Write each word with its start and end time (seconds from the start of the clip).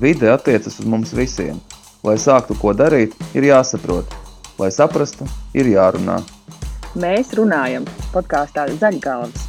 Vide 0.00 0.30
attiecas 0.32 0.78
uz 0.80 0.86
mums 0.88 1.10
visiem. 1.12 1.58
Lai 2.00 2.14
sāktu 2.16 2.54
ko 2.56 2.70
darīt, 2.72 3.12
ir 3.36 3.44
jāsaprot. 3.44 4.08
Lai 4.56 4.70
saprastu, 4.72 5.26
ir 5.52 5.66
jārunā. 5.68 6.14
Mēs 6.96 7.34
runājam 7.36 7.84
podkāstā 8.08 8.64
Zaļgalvas. 8.80 9.42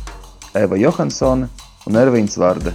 Eva 0.60 0.76
Johansone 0.76 1.48
un 1.88 2.00
Ervīns 2.02 2.36
Vārde. 2.42 2.74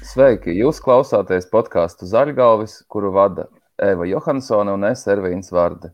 Sveiki! 0.00 0.54
Jūs 0.56 0.80
klausāties 0.80 1.44
podkāstu 1.52 2.08
Zaļgalvis, 2.08 2.78
kuru 2.88 3.10
vada 3.12 3.50
Eva 3.76 4.08
Johansone 4.08 4.72
un 4.78 4.86
es 4.88 5.04
Ervīns 5.04 5.52
Vārde. 5.52 5.90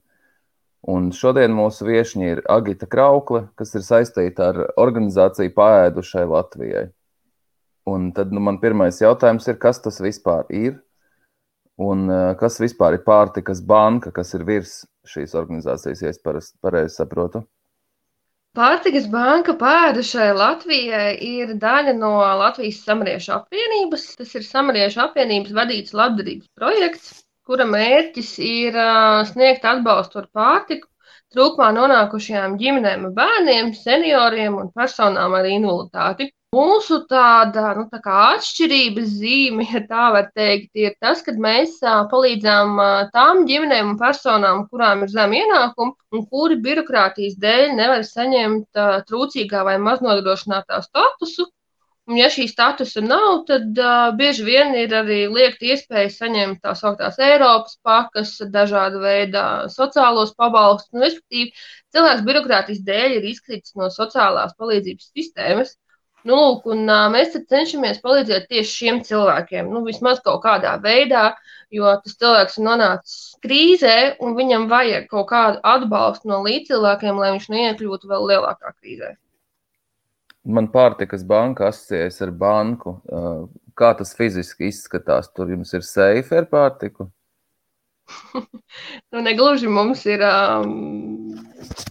Un 0.87 1.11
šodien 1.11 1.51
mūsu 1.59 1.91
viesņi 1.91 2.31
ir 2.37 2.45
Agita 2.47 2.87
Kraukle, 2.87 3.49
kas 3.59 3.75
ir 3.75 3.83
saistīta 3.83 4.53
ar 4.53 4.63
organizāciju 4.79 5.57
Pāēdušai 5.59 6.23
Latvijai. 6.31 6.87
Un 7.89 8.11
tad 8.17 8.33
nu, 8.35 8.43
man 8.45 8.59
pirmais 8.63 9.01
jautājums 9.01 9.47
ir, 9.49 9.59
kas 9.63 9.81
tas 9.85 10.01
vispār 10.05 10.49
ir? 10.55 10.79
Un 11.79 12.09
uh, 12.11 12.33
kas 12.39 12.59
vispār 12.59 12.97
ir 12.97 13.05
pārtikas 13.07 13.61
banka, 13.63 14.11
kas 14.15 14.35
ir 14.35 14.43
virs 14.49 14.81
šīs 15.07 15.37
organizācijas, 15.39 16.03
ja 16.03 16.11
es 16.11 16.19
pareizi 16.25 16.97
saprotu? 16.97 17.45
Pārtikas 18.59 19.07
banka 19.13 19.55
pēdušai 19.61 20.33
Latvijai 20.35 21.13
ir 21.23 21.55
daļa 21.63 21.95
no 21.95 22.11
Latvijas 22.41 22.81
samariešu 22.89 23.35
apvienības. 23.37 24.07
Tas 24.19 24.35
ir 24.35 24.47
samariešu 24.47 25.03
apvienības 25.05 25.55
vadīts 25.61 25.95
labdarības 25.95 26.49
projekts, 26.59 27.21
kura 27.47 27.69
mērķis 27.69 28.33
ir 28.43 28.75
uh, 28.75 29.23
sniegt 29.29 29.69
atbalstu 29.69 30.25
ar 30.25 30.31
pārtiku 30.35 30.89
trūkumā 31.37 31.69
nonākušajām 31.77 32.57
ģimenēm, 32.61 33.07
bērniem, 33.17 33.71
senioriem 33.77 34.57
un 34.63 34.73
personām 34.75 35.37
ar 35.39 35.49
invaliditāti. 35.49 36.31
Mūsu 36.57 36.97
tāda 37.09 37.63
nu, 37.77 37.83
tā 37.93 37.99
atšķirības 38.11 39.09
zīme, 39.19 39.65
ja 39.69 39.81
tā 39.85 40.05
var 40.15 40.29
teikt, 40.33 40.71
ir 40.81 40.95
tas, 41.05 41.21
ka 41.25 41.33
mēs 41.45 41.75
palīdzām 42.13 42.79
tām 43.13 43.43
ģimenēm 43.51 43.91
un 43.91 43.99
personām, 44.01 44.63
kurām 44.71 45.03
ir 45.05 45.11
zem 45.13 45.35
ienākumi 45.37 46.17
un 46.17 46.23
kuri 46.31 46.57
birokrātijas 46.65 47.35
dēļ 47.43 47.75
nevar 47.77 48.01
saņemt 48.09 48.81
trūcīgā 49.11 49.61
vai 49.67 49.75
maznodrošinātā 49.89 50.79
statusu. 50.87 51.45
Un, 52.09 52.17
ja 52.17 52.31
šī 52.33 52.47
statusa 52.49 53.03
nav, 53.05 53.43
tad 53.51 53.81
bieži 54.17 54.47
vien 54.47 54.73
ir 54.81 54.95
arī 55.03 55.19
liekta 55.29 55.69
iespēja 55.75 56.15
saņemt 56.15 56.63
tā 56.65 56.73
sauktās 56.81 57.21
Eiropas 57.27 57.77
pakas, 57.85 58.31
dažāda 58.55 59.03
veida 59.03 59.43
sociālos 59.75 60.33
pabalstus. 60.39 60.89
Nu, 60.97 61.05
respektīvi, 61.05 61.53
cilvēks 61.93 62.25
birokrātijas 62.31 62.81
dēļ 62.89 63.19
ir 63.19 63.29
izkritis 63.35 63.77
no 63.77 63.91
sociālās 63.93 64.57
palīdzības 64.57 65.13
sistēmas. 65.13 65.77
Nu, 66.27 66.35
lūk, 66.35 66.67
un, 66.73 66.83
uh, 66.91 67.07
mēs 67.13 67.37
cenšamies 67.51 68.01
palīdzēt 68.03 68.49
tieši 68.51 68.73
šiem 68.73 68.99
cilvēkiem, 69.07 69.69
nu, 69.71 69.85
vismaz 69.87 70.19
kaut 70.25 70.43
kādā 70.43 70.75
veidā, 70.83 71.29
jo 71.75 71.93
tas 72.03 72.17
cilvēks 72.19 72.59
ir 72.59 72.67
nonācis 72.67 73.37
krīzē, 73.45 73.95
un 74.25 74.35
viņam 74.39 74.67
vajag 74.73 75.07
kaut 75.13 75.29
kādu 75.31 75.63
atbalstu 75.63 76.33
no 76.33 76.41
līdzcilvēkiem, 76.47 77.21
lai 77.23 77.33
viņš 77.37 77.49
neiekļūtu 77.55 78.11
vēl 78.11 78.29
lielākā 78.33 78.75
krīzē. 78.75 79.15
Man 80.49 80.71
pārtikas 80.73 81.23
banka 81.29 81.69
asociējas 81.69 82.23
ar 82.25 82.33
banku. 82.33 82.95
Kā 83.79 83.93
tas 83.99 84.15
fiziski 84.17 84.71
izskatās? 84.73 85.29
Tur 85.35 85.53
jums 85.53 85.75
ir 85.77 85.85
seife 85.87 86.39
ar 86.41 86.49
pārtiku? 86.51 87.11
nu, 89.13 89.21
negluži 89.21 89.69
mums 89.71 90.05
ir 90.09 90.23
um, 90.25 90.73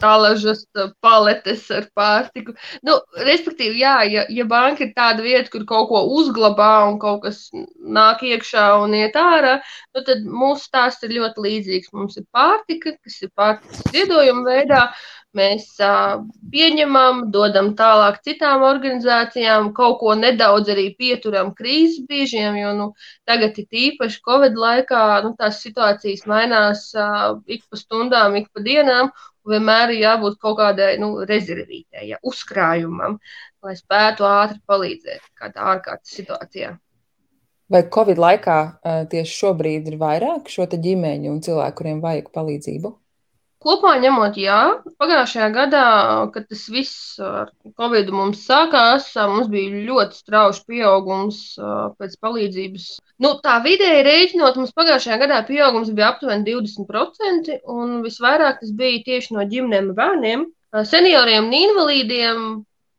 tālažas 0.02 0.64
paletes 1.04 1.66
ar 1.73 1.88
pārtiku. 1.98 2.56
Nu, 2.86 2.98
respektīvi, 3.28 3.82
jā, 3.84 3.96
ja, 4.10 4.26
ja 4.34 4.45
banka 4.50 4.86
ir 4.86 4.94
tāda 4.98 5.26
vieta, 5.26 5.50
kur 5.54 5.66
kaut 5.70 5.90
ko 5.92 6.04
uzglabā 6.20 6.72
un 6.90 6.98
kaut 7.02 7.23
kas 7.26 7.44
nāk 7.54 8.23
iekšā 8.28 8.68
un 8.84 8.95
iet 8.98 9.18
ārā, 9.20 9.58
nu, 9.95 10.04
tad 10.08 10.26
mūsu 10.26 10.70
stāsts 10.70 11.08
ir 11.08 11.17
ļoti 11.20 11.45
līdzīgs. 11.48 11.94
Mums 11.98 12.17
ir 12.22 12.28
pārtika, 12.36 12.95
kas 13.04 13.22
ir 13.23 13.34
pārtikas 13.38 13.86
ziedojuma 13.94 14.45
veidā. 14.48 14.84
Mēs 15.37 15.65
uh, 15.83 16.23
pieņemam, 16.52 17.27
dodam 17.33 17.73
tālāk 17.77 18.20
citām 18.25 18.64
organizācijām, 18.65 19.71
kaut 19.77 19.99
ko 20.02 20.15
nedaudz 20.17 20.71
arī 20.73 20.87
pieturam 20.98 21.53
krīzes 21.58 22.05
brīžiem, 22.08 22.58
jo 22.61 22.73
nu, 22.77 22.87
tagad 23.30 23.59
ir 23.61 23.81
īpaši 23.87 24.21
Covid 24.27 24.58
laikā 24.64 25.03
nu, 25.25 25.33
tās 25.39 25.61
situācijas 25.65 26.25
mainās 26.31 26.87
uh, 26.98 27.37
ik 27.45 27.67
pa 27.70 27.81
stundām, 27.81 28.39
ik 28.42 28.49
pa 28.53 28.65
dienām. 28.65 29.14
Vienmēr 29.48 29.93
ir 29.93 30.02
jābūt 30.02 30.42
kaut 30.43 30.58
kādai 30.59 30.89
nu, 30.99 31.14
rezervītei, 31.27 32.09
ja, 32.09 32.17
uzkrājumam, 32.27 33.15
lai 33.64 33.77
spētu 33.80 34.27
ātri 34.27 34.59
palīdzēt 34.67 35.23
kādā 35.39 35.69
ārkārtas 35.75 36.17
situācijā. 36.19 36.73
Vai 37.71 37.81
Covid 37.92 38.19
laikā 38.19 38.59
tieši 39.11 39.39
šobrīd 39.42 39.87
ir 39.92 39.98
vairāk 39.99 40.52
šo 40.52 40.67
ģimeņu 40.71 41.31
un 41.31 41.42
cilvēku, 41.43 41.77
kuriem 41.80 42.04
vajag 42.04 42.31
palīdzību? 42.36 42.93
Kopumā 43.64 43.95
ņemot, 43.98 44.36
jā, 44.38 44.58
pagājušajā 45.02 45.48
gadā, 45.56 45.86
kad 46.34 46.45
tas 46.45 46.60
viss 46.70 47.16
ar 47.23 47.50
Covid 47.82 48.12
mums 48.14 48.44
sākās, 48.45 49.08
mums 49.32 49.50
bija 49.50 49.82
ļoti 49.88 50.20
strauji 50.20 50.62
pieaugums 50.70 51.40
pēc 51.98 52.14
palīdzības. 52.22 52.86
Nu, 53.26 53.32
tā 53.42 53.56
vidēji 53.66 54.04
rēķinot, 54.06 54.60
mums 54.62 54.76
pagājušajā 54.78 55.17
gadā 55.23 55.40
pieaugums 55.48 55.90
bija 55.90 56.12
aptuveni 56.14 56.46
20%, 56.52 57.58
un 57.73 57.98
visvairāk 58.06 58.62
tas 58.62 58.76
bija 58.78 59.02
tieši 59.10 59.34
no 59.38 59.46
ģimenēm 59.50 59.90
un 59.90 59.98
bērniem. 59.98 60.46
Senioriem 60.86 61.50
un 61.50 61.58
invalīdiem 61.58 62.44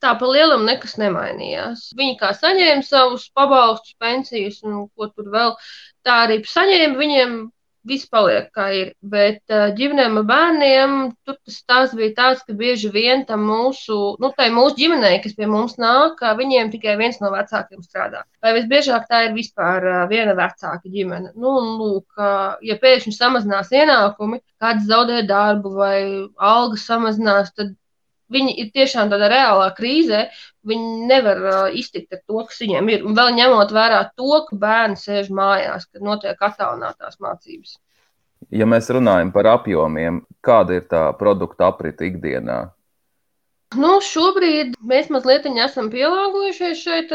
tā 0.02 0.14
pa 0.18 0.30
lielam 0.30 0.64
nekas 0.66 0.96
nemainījās. 0.98 1.92
Viņi 1.98 2.16
kā 2.18 2.32
saņēma 2.34 2.82
savus 2.86 3.28
pabalstus, 3.34 3.94
pensijas 4.02 4.58
un 4.66 4.88
ko 4.90 5.06
tur 5.12 5.30
vēl, 5.34 5.54
tā 6.06 6.24
arī 6.26 6.40
saņēma. 6.46 6.98
Viņiem 6.98 7.38
viss 7.88 8.08
paliek 8.10 8.50
kā 8.54 8.68
ir. 8.76 8.92
Bet 9.14 9.40
uh, 9.52 9.68
ģimenēm 9.78 10.20
un 10.20 10.26
bērniem 10.28 10.96
tur 11.26 11.38
tas 11.38 11.58
stāsts 11.62 11.96
bija 11.98 12.14
tāds, 12.18 12.44
ka 12.46 12.56
bieži 12.58 12.90
vien 12.94 13.24
tam 13.28 13.46
mūsu, 13.48 13.98
nu, 14.22 14.30
tai 14.38 14.50
mūsu 14.54 14.78
ģimenei, 14.78 15.18
kas 15.24 15.36
pie 15.38 15.48
mums 15.50 15.78
nāk, 15.80 16.22
viņiem 16.38 16.72
tikai 16.74 16.98
viens 17.00 17.20
no 17.22 17.32
vecākiem 17.34 17.82
strādā. 17.86 18.24
Vai 18.44 18.54
visbiežāk 18.58 19.08
tā 19.10 19.24
ir 19.28 19.34
vispār 19.36 19.88
uh, 19.88 19.98
viena 20.10 20.36
vecāka 20.38 20.84
ģimene. 20.84 21.34
Nu, 21.38 21.56
lūk, 21.80 22.22
ja 22.64 22.78
pēkšņi 22.82 23.16
samazinās 23.16 23.72
ienākumi, 23.74 24.42
kāds 24.62 24.88
zaudē 24.88 25.22
darbu 25.28 25.74
vai 25.78 25.98
algas 26.36 26.86
samazinās, 26.88 27.52
tad 27.56 27.74
viņi 28.32 28.54
ir 28.62 28.70
tiešām 28.76 29.10
tādā 29.12 29.28
reālā 29.32 29.68
krīzē. 29.76 30.22
Viņi 30.68 31.08
nevar 31.08 31.42
uh, 31.42 31.58
iztikt 31.72 32.14
ar 32.16 32.22
to, 32.24 32.44
kas 32.48 32.62
viņiem 32.62 32.88
ir. 32.94 33.04
Un 33.08 33.16
vēl 33.18 33.34
ņemot 33.38 33.74
vērā 33.74 34.00
to, 34.18 34.30
ka 34.48 34.62
bērni 34.64 34.98
sēž 35.00 35.30
mājās, 35.34 35.88
kad 35.92 36.04
notiek 36.04 36.48
attālinātās 36.50 37.20
mācības. 37.24 37.76
Ja 38.54 38.68
mēs 38.70 38.88
runājam 38.94 39.32
par 39.34 39.48
apjomiem, 39.50 40.22
kāda 40.44 40.78
ir 40.78 40.90
tā 40.90 41.08
produkta 41.18 41.72
aprita 41.72 42.06
ikdienā? 42.06 42.58
Nu, 43.76 43.98
šobrīd 44.00 44.78
mēs 44.88 45.10
mazliet 45.12 45.44
esam 45.44 45.90
pielāgojušies 45.92 46.78
šeit, 46.80 47.10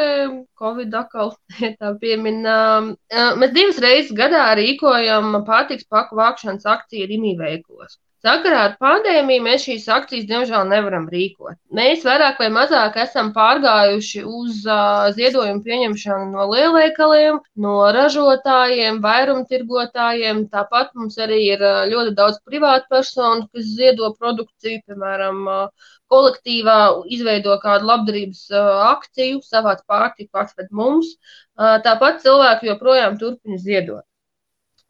Covid 0.61 0.93
atkal, 0.93 1.33
ja 1.63 1.71
tā 1.79 1.93
pieminām. 2.01 2.93
Mēs 3.41 3.55
divas 3.55 3.79
reizes 3.81 4.13
gadā 4.13 4.45
rīkojam 4.59 5.39
pārtiks 5.47 5.89
paku 5.89 6.19
vākšanas 6.19 6.69
akciju 6.75 7.09
Rīgā 7.09 7.39
veiklos. 7.41 7.97
Sakarā 8.23 8.59
ar 8.65 8.75
pandēmiju 8.79 9.43
mēs 9.43 9.65
šīs 9.67 9.85
akcijas, 9.91 10.27
diemžēl, 10.29 10.61
nevaram 10.69 11.09
rīkot. 11.11 11.57
Mēs 11.75 12.05
vairāk 12.07 12.37
vai 12.39 12.45
mazāk 12.55 12.95
esam 13.01 13.33
pārgājuši 13.35 14.21
uz 14.23 14.61
uh, 14.63 15.09
ziedojumu 15.17 15.59
pieņemšanu 15.65 16.29
no 16.31 16.45
lielveikaliem, 16.53 17.41
no 17.65 17.73
ražotājiem, 17.97 19.01
vairumtirgotājiem. 19.03 20.39
Tāpat 20.53 20.93
mums 21.01 21.19
arī 21.25 21.41
ir 21.49 21.65
ļoti 21.91 22.13
daudz 22.21 22.39
privātpersonu, 22.47 23.49
kas 23.51 23.67
ziedo 23.81 24.13
produkciju, 24.15 24.79
piemēram, 24.87 25.43
uh, 25.57 25.91
kolektīvā 26.15 26.79
izveido 27.17 27.59
kādu 27.65 27.91
labdarības 27.91 28.45
uh, 28.55 28.71
akciju, 28.93 29.43
savāc 29.43 29.83
pārtiku 29.83 30.45
atved 30.45 30.71
mums. 30.71 31.11
Uh, 31.59 31.75
tāpat 31.83 32.23
cilvēki 32.23 32.71
joprojām 32.71 33.19
turpina 33.19 33.59
ziedot. 33.67 34.07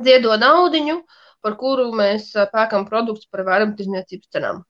Ziedo 0.06 0.38
naudiņu. 0.38 1.02
Uh, 1.02 1.20
par 1.44 1.58
kuru 1.60 1.90
mēs 2.00 2.32
pērkam 2.54 2.88
produktus 2.90 3.30
par 3.32 3.46
vairumtirdzniecības 3.50 4.32
cenām. 4.36 4.62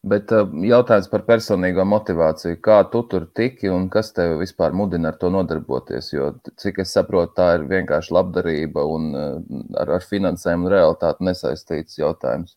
Bet 0.00 0.32
jautājums 0.32 1.10
par 1.12 1.26
personīgo 1.26 1.84
motivāciju. 1.84 2.56
Kā 2.64 2.78
tu 2.92 3.02
tur 3.10 3.26
tiki 3.36 3.68
un 3.68 3.90
kas 3.92 4.14
tev 4.16 4.38
vispār 4.40 4.72
mudina 4.72 5.10
ar 5.10 5.18
to 5.20 5.28
nodarboties? 5.28 6.08
Jo, 6.14 6.30
cik 6.62 6.80
es 6.86 6.94
saprotu, 6.96 7.34
tā 7.36 7.50
ir 7.58 7.66
vienkārši 7.68 8.14
labdarība 8.16 8.86
un 8.88 9.10
ar, 9.18 9.92
ar 9.98 10.06
finansējumu 10.12 10.70
un 10.70 10.72
realitāti 10.72 11.28
nesaistīts 11.28 12.00
jautājums. 12.00 12.56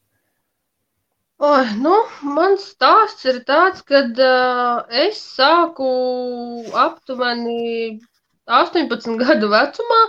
Oh, 1.44 1.74
nu, 1.84 1.98
mans 2.38 2.70
stāsts 2.72 3.26
ir 3.28 3.42
tāds, 3.44 3.84
ka 3.84 4.06
uh, 4.08 4.86
es 5.04 5.20
sāku 5.36 5.90
aptuveni 6.80 8.00
18 8.48 9.20
gadu 9.20 9.50
vecumā, 9.52 10.00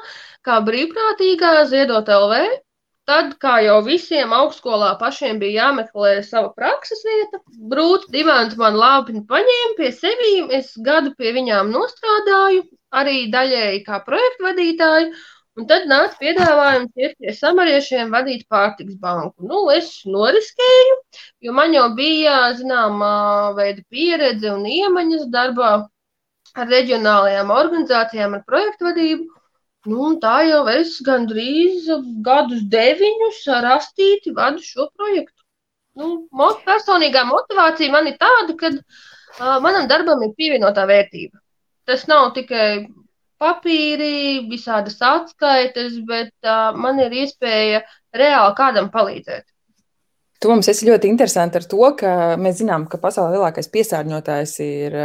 kā 0.47 0.61
brīvprātīgā 0.69 1.57
ziedot 1.73 2.07
LV. 2.07 2.39
Tad, 3.09 3.35
kā 3.43 3.59
jau 3.65 3.79
visiem 3.87 4.33
augstskolā 4.37 4.95
pašiem 5.01 5.39
bija 5.43 5.67
jāmeklē 5.67 6.15
sava 6.27 6.51
prakses 6.57 7.05
vieta, 7.07 7.41
Brūta 7.73 8.11
Divants 8.15 8.57
man 8.61 8.79
labi 8.81 9.21
paņēma 9.31 9.77
pie 9.79 9.93
sevis. 9.93 10.51
Es 10.59 10.73
gadu 10.89 11.15
pie 11.19 11.35
viņām 11.37 11.73
nostrādāju, 11.75 12.65
arī 13.03 13.25
daļēji 13.35 13.85
kā 13.87 14.01
projektu 14.09 14.49
vadītāju. 14.49 15.15
Un 15.55 15.69
tad 15.71 15.85
nāca 15.87 16.19
piedāvājums 16.19 16.91
pie 16.99 17.33
samariešiem 17.39 18.11
vadīt 18.11 18.43
pārtiks 18.51 18.97
banku. 18.99 19.47
Nu, 19.47 19.61
es 19.71 20.01
noriskēju, 20.11 20.97
jo 21.47 21.55
man 21.55 21.77
jau 21.77 21.85
bija 21.95 22.41
zināmā 22.59 23.55
veida 23.55 23.85
pieredze 23.95 24.51
un 24.51 24.67
iemaņas 24.67 25.29
darbā 25.31 25.71
ar 26.55 26.69
reģionālajām 26.71 27.55
organizācijām, 27.55 28.35
ar 28.35 28.43
projektu 28.51 28.89
vadību. 28.89 29.29
Nu, 29.93 30.15
tā 30.21 30.35
jau 30.49 30.63
es 30.73 30.97
gandrīz 31.05 31.89
gadus 32.25 32.63
deviņus 32.73 33.41
rastīti 33.65 34.33
vadu 34.37 34.65
šo 34.65 34.89
projektu. 34.97 35.45
Nu, 36.01 36.11
mot, 36.33 36.63
personīgā 36.67 37.23
motivācija 37.29 37.93
man 37.93 38.09
ir 38.11 38.17
tāda, 38.19 38.57
ka 38.63 38.71
uh, 38.75 39.59
manam 39.65 39.89
darbam 39.91 40.25
ir 40.27 40.33
pievienotā 40.39 40.87
vērtība. 40.91 41.39
Tas 41.85 42.07
nav 42.11 42.33
tikai 42.39 42.87
papīri, 43.43 44.47
visādas 44.49 44.97
atskaites, 45.05 46.01
bet 46.09 46.33
uh, 46.49 46.73
man 46.75 46.99
ir 47.05 47.15
iespēja 47.23 47.85
reāli 48.17 48.57
kādam 48.59 48.89
palīdzēt. 48.95 49.45
Tu 50.45 50.51
mums 50.53 50.67
esi 50.69 50.85
ļoti 50.85 51.09
interesanti 51.09 51.57
ar 51.57 51.65
to, 51.65 51.79
ka 51.97 52.09
mēs 52.37 52.59
zinām, 52.59 52.83
ka 52.85 52.99
pasaulē 53.01 53.39
lielākais 53.39 53.71
piesārņotājs 53.73 54.51
ir 54.61 54.97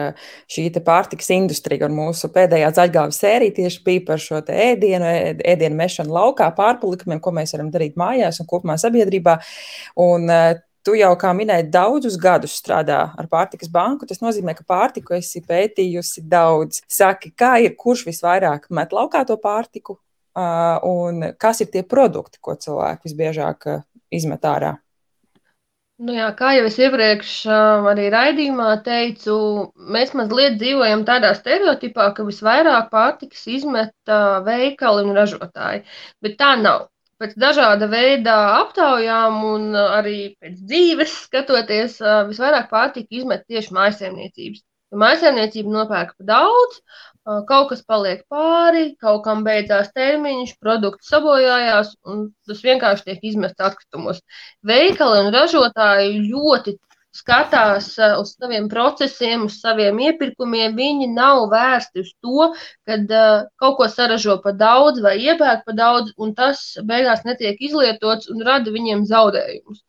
šī 0.52 0.66
pārtikas 0.84 1.30
industrija. 1.32 1.88
Un 1.88 1.94
mūsu 1.96 2.28
pēdējā 2.36 2.74
zaļgāvas 2.76 3.22
sērija 3.24 3.56
tieši 3.62 3.80
bija 3.86 4.02
par 4.10 4.20
šo 4.20 4.42
ēdienu, 4.44 5.08
ēdienu 5.40 5.78
mešanu 5.80 6.12
laukā, 6.12 6.50
pārpalikumiem, 6.58 7.22
ko 7.24 7.32
mēs 7.38 7.56
varam 7.56 7.70
darīt 7.72 7.96
mājās 7.96 8.42
un 8.44 8.50
kopumā 8.52 8.76
sabiedrībā. 8.82 9.38
Un 10.04 10.28
Tu 10.88 10.96
jau, 10.96 11.12
kā 11.20 11.34
minēji, 11.36 11.68
daudzus 11.72 12.16
gadus 12.20 12.54
strādā 12.56 13.00
ar 13.20 13.28
pārtikas 13.32 13.68
banku. 13.72 14.08
Tas 14.08 14.22
nozīmē, 14.24 14.56
ka 14.58 14.64
pārtiku 14.68 15.18
esi 15.18 15.44
pētījusi 15.46 16.24
daudz. 16.32 16.80
Saki, 16.88 17.34
kā 17.36 17.58
ir, 17.64 17.76
kurš 17.80 18.06
visvairāk 18.08 18.68
met 18.74 18.96
laukā 18.96 19.26
to 19.28 19.36
pārtiku, 19.44 20.00
un 20.40 21.32
kas 21.40 21.64
ir 21.64 21.72
tie 21.76 21.84
produkti, 21.84 22.40
ko 22.42 22.56
cilvēki 22.56 23.12
visbiežāk 23.12 23.74
izmet 24.16 24.48
ārā? 24.48 24.78
Nu 26.00 26.14
jā, 26.16 26.28
kā 26.40 26.54
jau 26.56 26.68
es 26.70 26.78
iepriekš 26.80 27.32
arī 27.92 28.06
raidījumā 28.14 28.68
teicu, 28.86 29.34
mēs 29.96 30.14
mazliet 30.16 30.56
dzīvojam 30.62 31.02
tādā 31.10 31.34
stereotipā, 31.36 32.06
ka 32.16 32.24
visvairāk 32.28 32.88
pārtikas 32.94 33.42
izmet 33.52 34.14
veikali 34.46 35.04
un 35.04 35.12
ražotāji. 35.18 35.84
Bet 36.24 36.38
tā 36.40 36.54
nav 36.62 36.86
pēc 37.20 37.36
dažāda 37.44 37.90
veida 37.92 38.38
aptaujām 38.62 39.42
un 39.50 39.68
arī 39.82 40.16
pēc 40.40 40.56
dzīves 40.72 41.18
skatoties, 41.26 42.00
visvairāk 42.32 42.72
pārtika 42.72 43.20
izmet 43.20 43.44
tieši 43.52 43.76
mājsaimniecības. 43.76 44.64
Jo 44.90 45.04
mājsaimniecība 45.04 45.76
nopērk 45.76 46.16
pa 46.16 46.30
daudz, 46.32 46.80
kaut 47.50 47.70
kas 47.72 47.82
paliek 47.86 48.22
pāri, 48.32 48.94
kaut 49.02 49.24
kam 49.26 49.44
beidzās 49.46 49.92
termiņš, 49.96 50.56
produkts 50.64 51.10
sabojājās, 51.14 51.96
un 52.10 52.30
tas 52.48 52.62
vienkārši 52.66 53.10
tiek 53.10 53.26
izmests 53.32 53.66
atkritumos. 53.70 54.22
Veikali 54.66 55.26
un 55.26 55.34
ražotāji 55.36 56.24
ļoti 56.30 56.78
skatās 57.16 57.90
uz 58.20 58.34
saviem 58.36 58.70
procesiem, 58.70 59.46
uz 59.50 59.60
saviem 59.64 60.00
iepirkumiem, 60.06 60.76
viņi 60.78 61.10
nav 61.14 61.48
vērsti 61.52 62.04
uz 62.06 62.12
to, 62.24 62.50
ka 62.88 62.98
eh, 62.98 63.46
kaut 63.62 63.78
ko 63.80 63.90
saražo 63.90 64.38
par 64.44 64.58
daudz 64.60 65.02
vai 65.06 65.18
iepērk 65.26 65.66
par 65.66 65.78
daudz, 65.78 66.14
un 66.18 66.36
tas 66.38 66.64
beigās 66.86 67.26
netiek 67.26 67.62
izlietots 67.70 68.30
un 68.30 68.44
rada 68.46 68.74
viņiem 68.74 69.06
zaudējumus. 69.10 69.82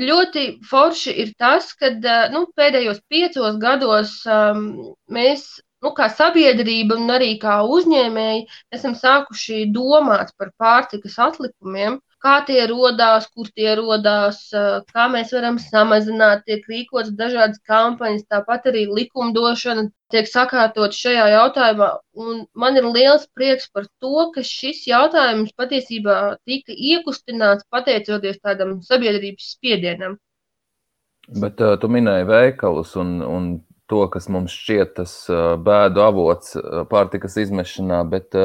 Ļoti 0.00 0.44
forši 0.70 1.12
ir 1.22 1.32
tas, 1.38 1.72
ka 1.74 1.90
nu, 2.32 2.44
pēdējos 2.56 3.02
piecos 3.10 3.58
gados 3.60 4.20
um, 4.30 4.94
mēs 5.10 5.58
nu, 5.84 5.94
kā 5.96 6.10
sabiedrība 6.12 6.98
un 7.00 7.16
arī 7.16 7.32
kā 7.42 7.60
uzņēmēji 7.78 8.46
esam 8.76 8.96
sākuši 8.98 9.66
domāt 9.74 10.34
par 10.38 10.54
pārtikas 10.60 11.18
atlikumiem 11.30 12.00
kā 12.20 12.34
tie 12.46 12.60
radās, 12.68 13.26
kur 13.34 13.48
tie 13.56 13.72
radās, 13.78 14.42
kā 14.92 15.06
mēs 15.12 15.32
varam 15.36 15.58
samazināt, 15.62 16.44
tiek 16.48 16.66
rīkotas 16.68 17.14
dažādas 17.16 17.60
kampaņas, 17.68 18.26
tāpat 18.30 18.68
arī 18.70 18.86
likumdošana 18.90 19.88
tiek 20.12 20.28
sakārtot 20.28 20.96
šajā 20.96 21.28
jautājumā. 21.34 21.90
Un 22.20 22.44
man 22.54 22.76
ir 22.76 22.88
liels 22.88 23.26
prieks 23.36 23.70
par 23.72 23.86
to, 24.02 24.30
ka 24.34 24.44
šis 24.46 24.84
jautājums 24.90 25.54
patiesībā 25.56 26.18
tika 26.48 26.74
iekustināts 26.76 27.68
pateicoties 27.72 28.40
tādam 28.42 28.80
sabiedrības 28.84 29.54
spiedienam. 29.56 30.18
Bet 31.40 31.60
uh, 31.62 31.76
tu 31.78 31.88
minēji 31.88 32.26
veikalus 32.26 32.96
un, 32.98 33.20
un 33.22 33.50
to, 33.90 34.04
kas 34.12 34.30
mums 34.32 34.54
šķiet 34.54 34.94
tas 35.00 35.14
bēdu 35.66 36.04
avots 36.06 36.54
pārtikas 36.90 37.36
izmešanā, 37.44 38.04
bet 38.10 38.38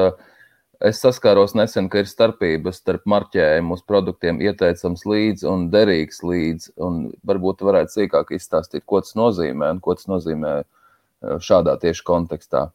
Es 0.84 1.00
saskāros 1.00 1.54
nesen, 1.56 1.88
ka 1.90 2.02
ir 2.04 2.10
starpības 2.10 2.82
starp 2.82 3.06
marķējumu 3.08 3.78
uz 3.78 3.84
produktiem 3.88 4.42
ieteicams 4.44 5.06
līdzi 5.08 5.48
un 5.48 5.70
derīgs 5.72 6.20
līdzi. 6.26 6.74
Un 6.84 6.98
varbūt 7.24 7.64
varētu 7.64 7.96
sīkāk 7.96 8.34
izstāstīt, 8.36 8.84
ko 8.86 9.00
tas 9.02 9.16
nozīmē 9.16 9.72
un 9.76 9.80
ko 9.80 9.96
tas 9.96 10.10
nozīmē 10.12 10.56
šādā 11.48 11.78
tieši 11.82 12.04
kontekstā. 12.06 12.66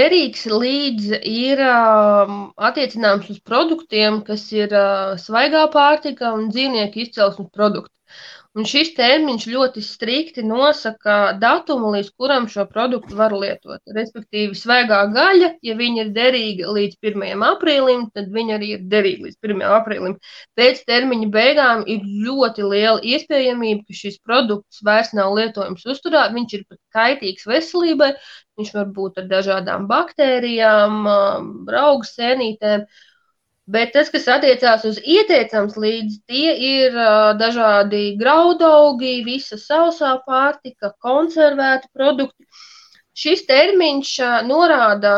Derīgs 0.00 0.46
līdzi 0.48 1.20
ir 1.28 1.60
attiecināms 1.60 3.28
uz 3.30 3.38
produktiem, 3.44 4.22
kas 4.24 4.48
ir 4.56 4.72
svaigā 5.20 5.66
pārtika 5.74 6.32
un 6.34 6.48
dzīvnieku 6.50 7.04
izcelsmes 7.04 7.52
produkti. 7.52 7.92
Un 8.58 8.66
šis 8.66 8.88
termiņš 8.96 9.44
ļoti 9.46 9.80
strikti 9.86 10.42
nosaka 10.42 11.16
datumu, 11.38 11.92
līdz 11.94 12.08
kuram 12.18 12.48
šo 12.50 12.64
produktu 12.66 13.14
var 13.14 13.30
lietot. 13.30 13.78
Respektīvi, 13.94 14.56
svaigā 14.58 15.04
gaļa, 15.14 15.52
ja 15.62 15.76
viņa 15.78 16.00
ir 16.02 16.08
derīga 16.16 16.72
līdz 16.74 16.96
1. 17.12 17.44
aprīlim, 17.46 18.08
tad 18.16 18.32
viņa 18.34 18.56
arī 18.56 18.72
ir 18.74 18.80
derīga 18.90 19.28
līdz 19.28 19.38
1. 19.46 19.62
aprīlim. 19.76 20.16
Pēc 20.58 20.82
termiņa 20.88 21.28
beigām 21.36 21.84
ir 21.94 22.02
ļoti 22.26 22.66
liela 22.72 22.98
iespējamība, 23.12 23.84
ka 23.86 23.98
šis 24.00 24.18
produkts 24.26 24.82
vairs 24.82 25.14
nav 25.14 25.30
lietojams 25.38 25.86
uzturā. 25.94 26.24
Viņš 26.34 26.56
ir 26.58 26.64
pat 26.66 26.80
kaitīgs 26.98 27.46
veselībai, 27.46 28.16
viņš 28.58 28.74
var 28.80 28.90
būt 28.98 29.22
ar 29.22 29.30
dažādām 29.30 29.86
baktērijām, 29.94 31.06
augu 31.84 32.10
sēnītēm. 32.10 32.82
Bet 33.70 33.92
tas, 33.94 34.08
kas 34.10 34.26
attiecās 34.34 34.84
uz 34.88 34.96
ieteicams 35.14 35.76
līdzi, 35.78 36.16
tie 36.30 36.54
ir 36.68 36.96
dažādi 37.38 38.16
graudaugi, 38.18 39.20
visa 39.26 39.58
sausā 39.60 40.16
pārtika, 40.26 40.90
konservēti 41.06 41.90
produkti. 41.94 42.48
Šis 43.20 43.44
termiņš 43.46 44.14
norāda 44.48 45.12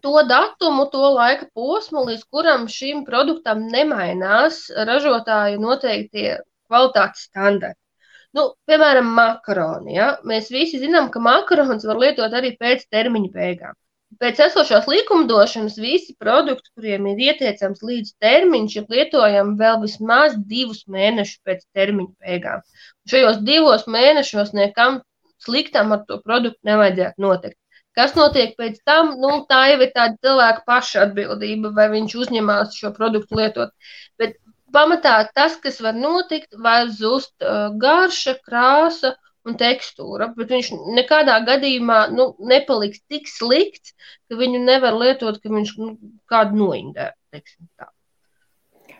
to 0.00 0.22
datumu, 0.30 0.86
to 0.92 1.10
laika 1.16 1.48
posmu, 1.54 2.06
līdz 2.08 2.24
kuram 2.32 2.68
šim 2.72 3.02
produktam 3.08 3.66
nemainās 3.72 4.62
ražotāju 4.90 5.60
noteiktie 5.60 6.38
kvalitātes 6.68 7.26
standarti. 7.28 7.80
Nu, 8.36 8.44
piemēram, 8.68 9.08
makaroni. 9.16 9.96
Ja? 9.96 10.08
Mēs 10.28 10.50
visi 10.52 10.80
zinām, 10.80 11.08
ka 11.12 11.20
makaronus 11.24 11.86
var 11.88 12.00
lietot 12.00 12.34
arī 12.40 12.54
pēc 12.60 12.84
termiņa 12.92 13.30
beigām. 13.34 13.76
Pēc 14.18 14.38
esošās 14.40 14.86
likumdošanas 14.88 15.76
visi 15.78 16.14
produkti, 16.18 16.70
kuriem 16.74 17.10
ir 17.10 17.20
ieteicams 17.26 17.82
līdz 17.84 18.14
termiņš, 18.24 18.76
ir 18.80 18.94
lietojami 18.94 19.54
vēl 19.60 19.76
vismaz 19.82 20.34
divus 20.52 20.80
mēnešus 20.88 21.42
pēc 21.44 21.66
termiņa 21.76 22.24
beigām. 22.24 22.64
Šajos 23.12 23.42
divos 23.44 23.84
mēnešos 23.86 24.54
nekam 24.56 25.02
sliktam 25.44 25.92
ar 25.94 26.06
to 26.08 26.18
produktu 26.24 26.70
nevajadzētu 26.70 27.26
notikt. 27.26 27.58
Kas 27.98 28.16
notiek 28.16 28.56
pēc 28.58 28.80
tam, 28.86 29.14
nu, 29.22 29.30
tā 29.50 29.60
jau 29.72 29.78
ir 29.84 29.92
tāda 29.94 30.16
cilvēka 30.24 30.64
paša 30.66 31.04
atbildība, 31.06 31.72
vai 31.76 31.88
viņš 31.94 32.18
uzņemās 32.24 32.76
šo 32.80 32.92
produktu 32.96 33.38
lietot. 33.40 33.72
Bet 34.18 34.36
pamatā 34.72 35.16
tas, 35.34 35.56
kas 35.62 35.80
var 35.84 35.96
notikt, 35.98 36.52
var 36.64 36.88
zust 36.94 37.34
uh, 37.42 37.68
garša, 37.84 38.38
krāsa 38.46 39.16
un 39.46 39.58
tekstūra, 39.60 40.32
bet 40.36 40.50
viņš 40.52 40.72
nekādā 40.96 41.38
gadījumā 41.46 42.00
nu, 42.14 42.32
nepaliks 42.50 43.04
tik 43.10 43.30
slikts, 43.30 43.94
ka 44.28 44.40
viņu 44.40 44.64
nevar 44.64 44.96
lietot, 44.98 45.38
ka 45.42 45.52
viņš 45.52 45.76
nu, 45.82 45.94
kādu 46.30 46.58
noindē. 46.64 47.12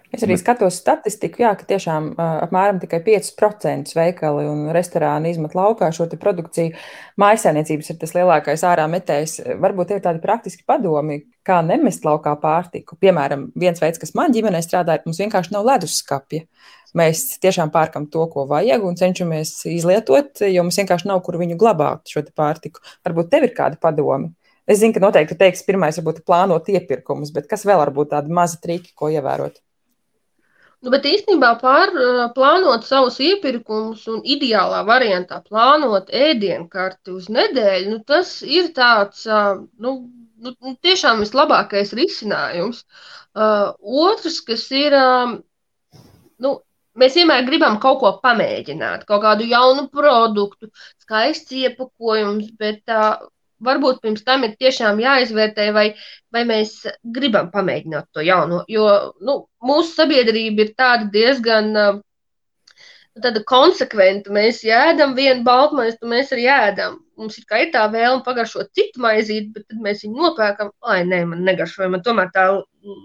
Es 0.09 0.23
arī 0.25 0.39
skatos 0.41 0.79
statistiku, 0.81 1.43
jā, 1.43 1.51
ka 1.59 1.67
tiešām 1.69 2.07
uh, 2.15 2.39
apmēram 2.47 2.79
tikai 2.81 3.03
5% 3.05 3.93
veikali 3.93 4.47
un 4.49 4.71
restorāni 4.73 5.35
izmet 5.35 5.53
laukā 5.57 5.91
šo 5.93 6.07
produkciju. 6.15 6.73
Mājasēmniecības 7.21 7.93
ir 7.93 7.99
tas 8.01 8.15
lielākais 8.17 8.65
ārā 8.65 8.87
metējs. 8.89 9.37
Varbūt 9.61 9.93
ir 9.93 10.01
tādi 10.07 10.23
praktiski 10.25 10.65
padomi, 10.69 11.21
kā 11.45 11.61
nemest 11.67 12.09
laukā 12.09 12.33
pārtiku. 12.41 12.97
Piemēram, 12.97 13.51
viens 13.53 13.85
veids, 13.85 14.01
kas 14.01 14.17
man 14.17 14.33
ģimenē 14.33 14.65
strādā, 14.65 14.97
ir, 14.97 15.05
mums 15.05 15.21
vienkārši 15.21 15.53
nav 15.53 15.69
leduskapja. 15.69 16.47
Mēs 16.97 17.25
tiešām 17.43 17.69
pērkam 17.75 18.07
to, 18.09 18.25
ko 18.33 18.47
vajag, 18.49 18.85
un 18.89 18.97
cenšamies 18.97 19.53
izlietot, 19.69 20.41
jo 20.49 20.65
mums 20.65 20.79
vienkārši 20.81 21.11
nav 21.11 21.21
kur 21.27 21.37
viņu 21.41 21.59
glabāt, 21.61 22.09
šo 22.09 22.25
pārtiku. 22.33 22.81
Varbūt 23.05 23.31
tev 23.35 23.49
ir 23.49 23.55
kādi 23.57 23.81
padomi. 23.81 24.33
Es 24.69 24.81
zinu, 24.81 24.95
ka 24.97 25.03
noteikti 25.05 25.37
teiks, 25.41 25.65
pirmais 25.65 25.97
varbūt 26.01 26.25
plānot 26.29 26.69
iepirkumus, 26.73 27.33
bet 27.33 27.49
kas 27.49 27.65
vēl 27.69 27.81
var 27.81 27.93
būt 27.97 28.13
tādi 28.13 28.33
mazi 28.37 28.61
triki, 28.65 28.93
ko 28.97 29.09
ievērot? 29.13 29.61
Nu, 30.85 30.93
bet 30.95 31.09
īstenībā 31.11 31.55
pār, 31.59 31.91
plānot 32.37 32.85
savus 32.87 33.17
iepirkumus 33.25 34.05
un 34.13 34.21
ideālā 34.23 34.85
variantā 34.87 35.41
plānot 35.43 36.13
ēdienkarti 36.15 37.17
uz 37.17 37.27
nedēļu, 37.35 37.97
nu, 37.97 37.99
tas 38.07 38.37
ir 38.47 38.71
tāds 38.77 39.25
nu, 39.27 39.95
nu, 40.45 40.55
tiešām 40.87 41.25
vislabākais 41.25 41.93
risinājums. 41.99 42.85
Uh, 43.39 43.75
otrs, 43.83 44.39
kas 44.47 44.65
ir, 44.75 44.95
uh, 44.95 45.35
nu, 46.43 46.55
mēs 47.01 47.17
vienmēr 47.19 47.47
gribam 47.47 47.79
kaut 47.83 48.01
ko 48.03 48.13
pamēģināt, 48.23 49.07
kaut 49.09 49.25
kādu 49.25 49.47
jaunu 49.49 49.89
produktu, 49.93 50.71
skaists 51.05 51.55
iepakojums, 51.55 52.51
bet 52.61 52.83
uh, 52.93 53.17
varbūt 53.65 54.03
pirms 54.03 54.25
tam 54.27 54.45
ir 54.47 54.55
tiešām 54.59 55.01
jāizvērtē, 55.03 55.71
vai, 55.75 55.87
vai 56.35 56.45
mēs 56.49 56.77
gribam 57.15 57.51
pamēģināt 57.55 58.11
to 58.15 58.25
jauno. 58.27 58.63
Jo 58.71 59.15
nu, 59.21 59.41
mūsu 59.65 59.97
sabiedrība 59.97 60.67
ir 60.67 60.75
tāda 60.79 61.09
diezgan 61.15 61.73
tāda 63.19 63.43
konsekventa. 63.47 64.33
Mēs 64.35 64.63
ēdam 64.65 65.17
vienu 65.19 65.45
baltmaizi, 65.47 65.99
un 66.03 66.15
mēs 66.15 66.33
arī 66.35 66.47
ēdam. 66.55 66.99
Mums 67.19 67.39
ir, 67.41 67.45
ir 67.59 67.71
tā 67.75 67.81
vēlme 67.91 68.23
pagaršot 68.27 68.69
citu 68.79 69.03
maizīti, 69.03 69.49
bet 69.55 69.65
tad 69.71 69.81
mēs 69.83 70.05
viņu 70.05 70.21
nopērkam. 70.23 70.69
Ai, 70.93 71.01
nē, 71.09 71.25
man 71.33 71.41
negaršo, 71.49 71.89
man 71.91 72.05
tomēr 72.07 72.31
tā 72.37 72.45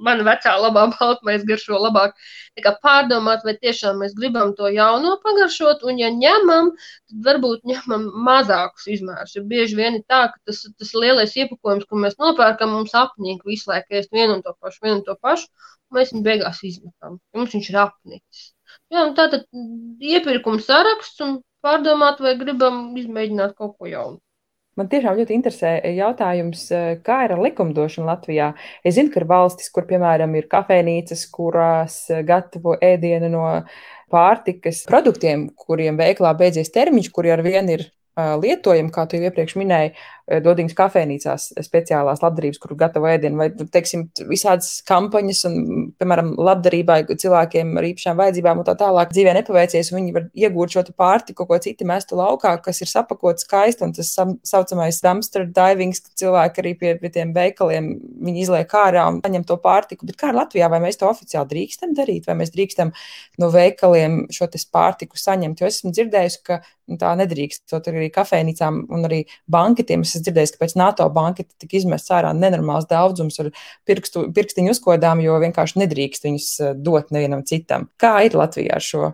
mana 0.06 0.26
vecā 0.28 0.54
labā 0.62 0.84
baltmaize 0.94 1.48
garšo 1.50 1.80
labāk. 1.82 2.14
Tā 2.58 2.66
kā 2.68 2.76
pārdomāt, 2.86 3.42
vai 3.48 3.56
tiešām 3.58 4.00
mēs 4.04 4.14
gribam 4.20 4.54
to 4.60 4.70
jauno 4.76 5.16
pagaršot, 5.26 5.86
un 5.90 6.02
ja 6.04 6.12
ņemam, 6.14 6.72
tad 6.78 7.28
varbūt 7.30 7.66
ņemam 7.74 8.08
mazākus 8.30 8.88
izmērus. 8.98 9.36
Jo 9.38 9.46
bieži 9.50 9.82
vien 9.82 10.00
ir 10.00 10.06
tā, 10.06 10.28
ka 10.34 10.52
tas, 10.52 10.64
tas 10.78 10.94
lielais 10.94 11.34
iepakojums, 11.34 11.90
ko 11.90 12.06
mēs 12.06 12.20
nopērkam, 12.22 12.78
mums 12.78 12.94
apnīk 13.04 13.42
visu 13.50 13.74
laiku 13.74 13.98
ēst 14.02 14.14
vienu 14.14 14.38
un 14.38 14.46
to 14.46 14.54
pašu, 14.60 14.84
vienu 14.86 15.00
un 15.02 15.08
to 15.10 15.18
pašu, 15.26 15.50
un 15.90 16.00
mēs 16.00 16.14
viņu 16.14 16.28
beigās 16.30 16.62
izmetam. 16.70 17.18
Mums 17.34 17.58
viņš 17.58 17.74
ir 17.74 17.82
apnicis. 17.88 18.53
Jā, 18.92 19.08
tā 19.16 19.30
tad 19.32 19.48
iepirkuma 20.04 20.60
saraksts 20.62 21.24
un 21.24 21.40
pārdomāt, 21.64 22.20
vai 22.22 22.36
gribam 22.40 22.92
izmēģināt 23.00 23.56
kaut 23.56 23.78
ko 23.80 23.88
jaunu. 23.90 24.20
Man 24.74 24.88
tiešām 24.90 25.20
ļoti 25.20 25.36
interesē 25.38 25.72
jautājums, 25.94 26.66
kā 27.06 27.18
ir 27.28 27.36
ar 27.36 27.42
likumdošanu 27.46 28.10
Latvijā. 28.10 28.48
Es 28.82 28.96
zinu, 28.98 29.12
ka 29.14 29.22
ir 29.22 29.28
valstis, 29.30 29.70
kur, 29.70 29.86
piemēram, 29.86 30.34
ir 30.34 30.48
kafejnīcas, 30.50 31.28
kurās 31.34 32.00
gatavo 32.26 32.74
ēdienu 32.82 33.30
no 33.36 33.44
pārtikas 34.14 34.82
produktiem, 34.90 35.52
kuriem 35.54 36.00
veiklā 36.02 36.34
beidzies 36.40 36.74
termiņš, 36.74 37.12
kuri 37.14 37.36
ar 37.36 37.46
vienu 37.46 37.78
ir 37.78 37.86
lietojami, 38.18 38.92
kā 38.94 39.06
tu 39.10 39.18
iepriekš 39.22 39.56
minēji, 39.62 39.94
Dodiņas 40.24 40.76
kafejnīcās 40.78 41.50
speciālās 41.66 42.22
labdarības, 42.24 42.60
kur 42.64 42.78
gatavo 42.80 43.10
ēdienu, 43.12 43.42
vai, 43.42 43.50
teiksim, 43.52 44.06
visādas 44.30 44.78
kampaņas, 44.88 45.42
un, 45.50 45.56
piemēram, 46.00 46.30
labdarībai 46.40 47.02
cilvēkiem 47.12 47.74
ar 47.80 47.88
īpašām 47.90 48.22
vajadzībām 48.22 48.62
un 48.62 48.68
tā 48.70 48.78
tālāk 48.80 49.12
dzīvē 49.12 49.34
nepaveicies, 49.40 49.92
un 49.92 50.00
viņi 50.00 50.14
var 50.16 50.30
iegūt 50.46 50.78
šo 50.78 50.84
pārtiku, 50.96 51.44
ko 51.50 51.58
citi 51.64 51.88
mestu 51.88 52.16
laukā, 52.16 52.54
kas 52.64 52.80
ir 52.86 52.92
sapakots 52.92 53.44
skaisti, 53.44 53.84
un 53.84 53.92
tas 53.98 54.14
saucamais 54.48 55.02
dumpster 55.04 55.44
divings, 55.44 56.00
ka 56.06 56.16
cilvēki 56.24 56.64
arī 56.64 56.74
pie, 56.80 56.94
pie 57.02 57.12
tiem 57.18 57.36
veikaliem, 57.36 57.92
viņi 58.24 58.46
izliek 58.46 58.78
ārā 58.80 59.04
un 59.12 59.20
paņem 59.26 59.44
to 59.50 59.60
pārtiku, 59.60 60.08
bet 60.08 60.22
kā 60.24 60.32
Latvijā, 60.32 60.72
vai 60.72 60.80
mēs 60.86 61.02
to 61.02 61.10
oficiāli 61.12 61.52
drīkstam 61.52 61.92
darīt, 62.00 62.32
vai 62.32 62.38
mēs 62.40 62.56
drīkstam 62.56 62.96
no 63.44 63.52
veikaliem 63.52 64.24
šo 64.32 64.48
pārtiku 64.72 65.20
saņemt, 65.20 65.60
jo 65.60 65.68
esmu 65.68 65.92
dzirdējusi, 65.92 66.42
ka 66.48 66.62
nu, 66.64 66.98
tā 67.00 67.14
nedrīkst, 67.20 67.66
to 67.72 67.80
arī 67.92 68.10
kafejnīcām 68.14 68.84
un 68.94 69.08
arī 69.08 69.24
banketiem 69.52 70.04
es 70.14 70.20
esmu 70.20 70.28
dzirdējis, 70.28 70.54
ka 70.54 70.62
pēc 70.64 70.76
NATO 70.80 71.08
banka 71.14 71.46
tika 71.46 71.80
izmests 71.80 72.14
ārā 72.14 72.34
nenormāls 72.38 72.88
daudzums 72.90 73.40
ar 73.42 73.50
pirkstu, 73.88 74.28
pirkstiņu 74.36 74.76
uzkodām, 74.76 75.24
jo 75.24 75.40
vienkārši 75.42 75.82
nedrīkst 75.84 76.30
viņus 76.30 76.48
eh, 76.62 76.72
dot 76.78 77.12
nevienam 77.16 77.44
citam. 77.48 77.90
Kā 77.98 78.20
ir 78.28 78.38
Latvijā 78.38 78.78
ar 78.78 78.86
šo? 78.86 79.12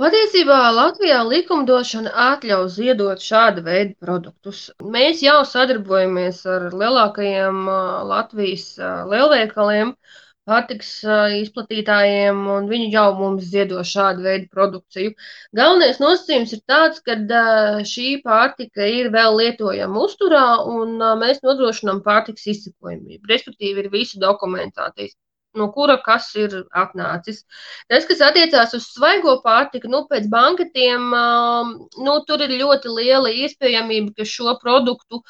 Patiesībā 0.00 0.58
Latvijā 0.72 1.20
likumdošana 1.28 2.14
atļauj 2.30 2.70
ziedot 2.72 3.20
šāda 3.20 3.60
veida 3.66 3.92
produktus. 4.00 4.70
Mēs 4.80 5.20
jau 5.20 5.42
sadarbojamies 5.44 6.40
ar 6.48 6.70
lielākajiem 6.72 7.62
eh, 7.68 7.94
Latvijas 8.14 8.72
eh, 8.80 9.04
lielveikaliem, 9.12 9.92
uh, 9.92 10.29
pārtiks 10.50 10.90
izplatītājiem, 11.38 12.42
un 12.56 12.68
viņi 12.72 12.90
jau 12.94 13.06
mums 13.20 13.48
ziedo 13.52 13.84
šādu 13.92 14.26
veidu 14.26 14.50
produkciju. 14.58 15.14
Galvenais 15.60 16.02
nosacījums 16.02 16.54
ir 16.56 16.62
tāds, 16.72 17.00
ka 17.06 17.16
šī 17.94 18.10
pārtika 18.26 18.90
ir 18.98 19.10
vēl 19.14 19.40
lietojama 19.40 20.04
uzturā, 20.08 20.44
un 20.76 20.98
mēs 21.22 21.42
nodrošinām 21.46 22.04
pārtiks 22.06 22.46
izsekojamību. 22.54 23.34
Respektīvi, 23.34 23.86
ir 23.86 23.92
visa 23.96 24.22
dokumentācija 24.26 25.14
no 25.54 25.70
kura 25.74 25.96
kas 26.04 26.28
ir 26.38 26.54
atnācis. 26.82 27.42
Tas, 27.90 28.06
kas 28.08 28.22
attiecās 28.26 28.74
uz 28.78 28.86
svaigo 28.94 29.36
pārtiku, 29.44 29.90
nu, 29.92 30.04
pēc 30.10 30.28
banketiem, 30.32 31.08
nu, 32.06 32.16
tur 32.28 32.44
ir 32.46 32.54
ļoti 32.62 32.92
liela 32.94 33.32
iespējamība, 33.44 34.14
ka 34.18 34.28
šo 34.34 34.56
produktu 34.62 35.22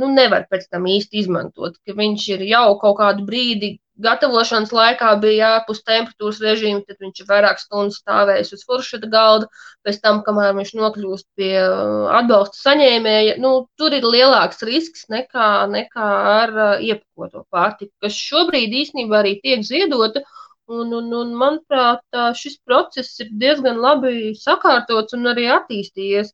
nu, 0.00 0.10
nevar 0.16 0.48
pēc 0.50 0.68
tam 0.72 0.88
īsti 0.90 1.22
izmantot, 1.22 1.78
ka 1.86 1.96
viņš 1.98 2.28
ir 2.36 2.46
jau 2.50 2.66
kaut 2.82 2.98
kādu 3.02 3.26
brīdi 3.28 3.76
gatavošanas 4.00 4.72
laikā 4.72 5.10
bija 5.20 5.48
ārpus 5.58 5.82
temperatūras 5.84 6.40
režīma, 6.42 6.82
tad 6.88 6.98
viņš 7.02 7.22
ir 7.22 7.28
vairāk 7.28 7.60
stundu 7.60 7.94
stāvējis 7.96 8.52
uz 8.56 8.64
furšeta 8.68 9.08
galda, 9.12 9.48
pēc 9.86 10.00
tam, 10.04 10.22
kamēr 10.26 10.54
viņš 10.56 10.72
nokļūst 10.78 11.26
pie 11.36 11.54
uh, 11.60 12.08
atbalsta 12.18 12.60
saņēmēja, 12.62 13.38
nu, 13.42 13.52
tur 13.78 13.96
ir 13.96 14.06
lielāks 14.06 14.62
risks 14.68 15.08
nekā, 15.12 15.48
nekā 15.72 16.10
ar 16.34 16.54
uh, 16.56 16.70
iepakoto 16.80 17.44
pārtiku, 17.52 17.92
kas 18.02 18.16
šobrīd 18.16 18.78
īstenībā 18.82 19.20
arī 19.22 19.38
tiek 19.44 19.66
ziedota. 19.66 20.24
Un, 20.72 20.92
un, 20.94 21.08
un, 21.12 21.32
manuprāt, 21.36 22.04
šis 22.38 22.54
process 22.64 23.18
ir 23.20 23.32
diezgan 23.36 23.80
labi 23.82 24.30
sakārtots 24.38 25.12
un 25.18 25.26
arī 25.32 25.48
attīstījies. 25.52 26.30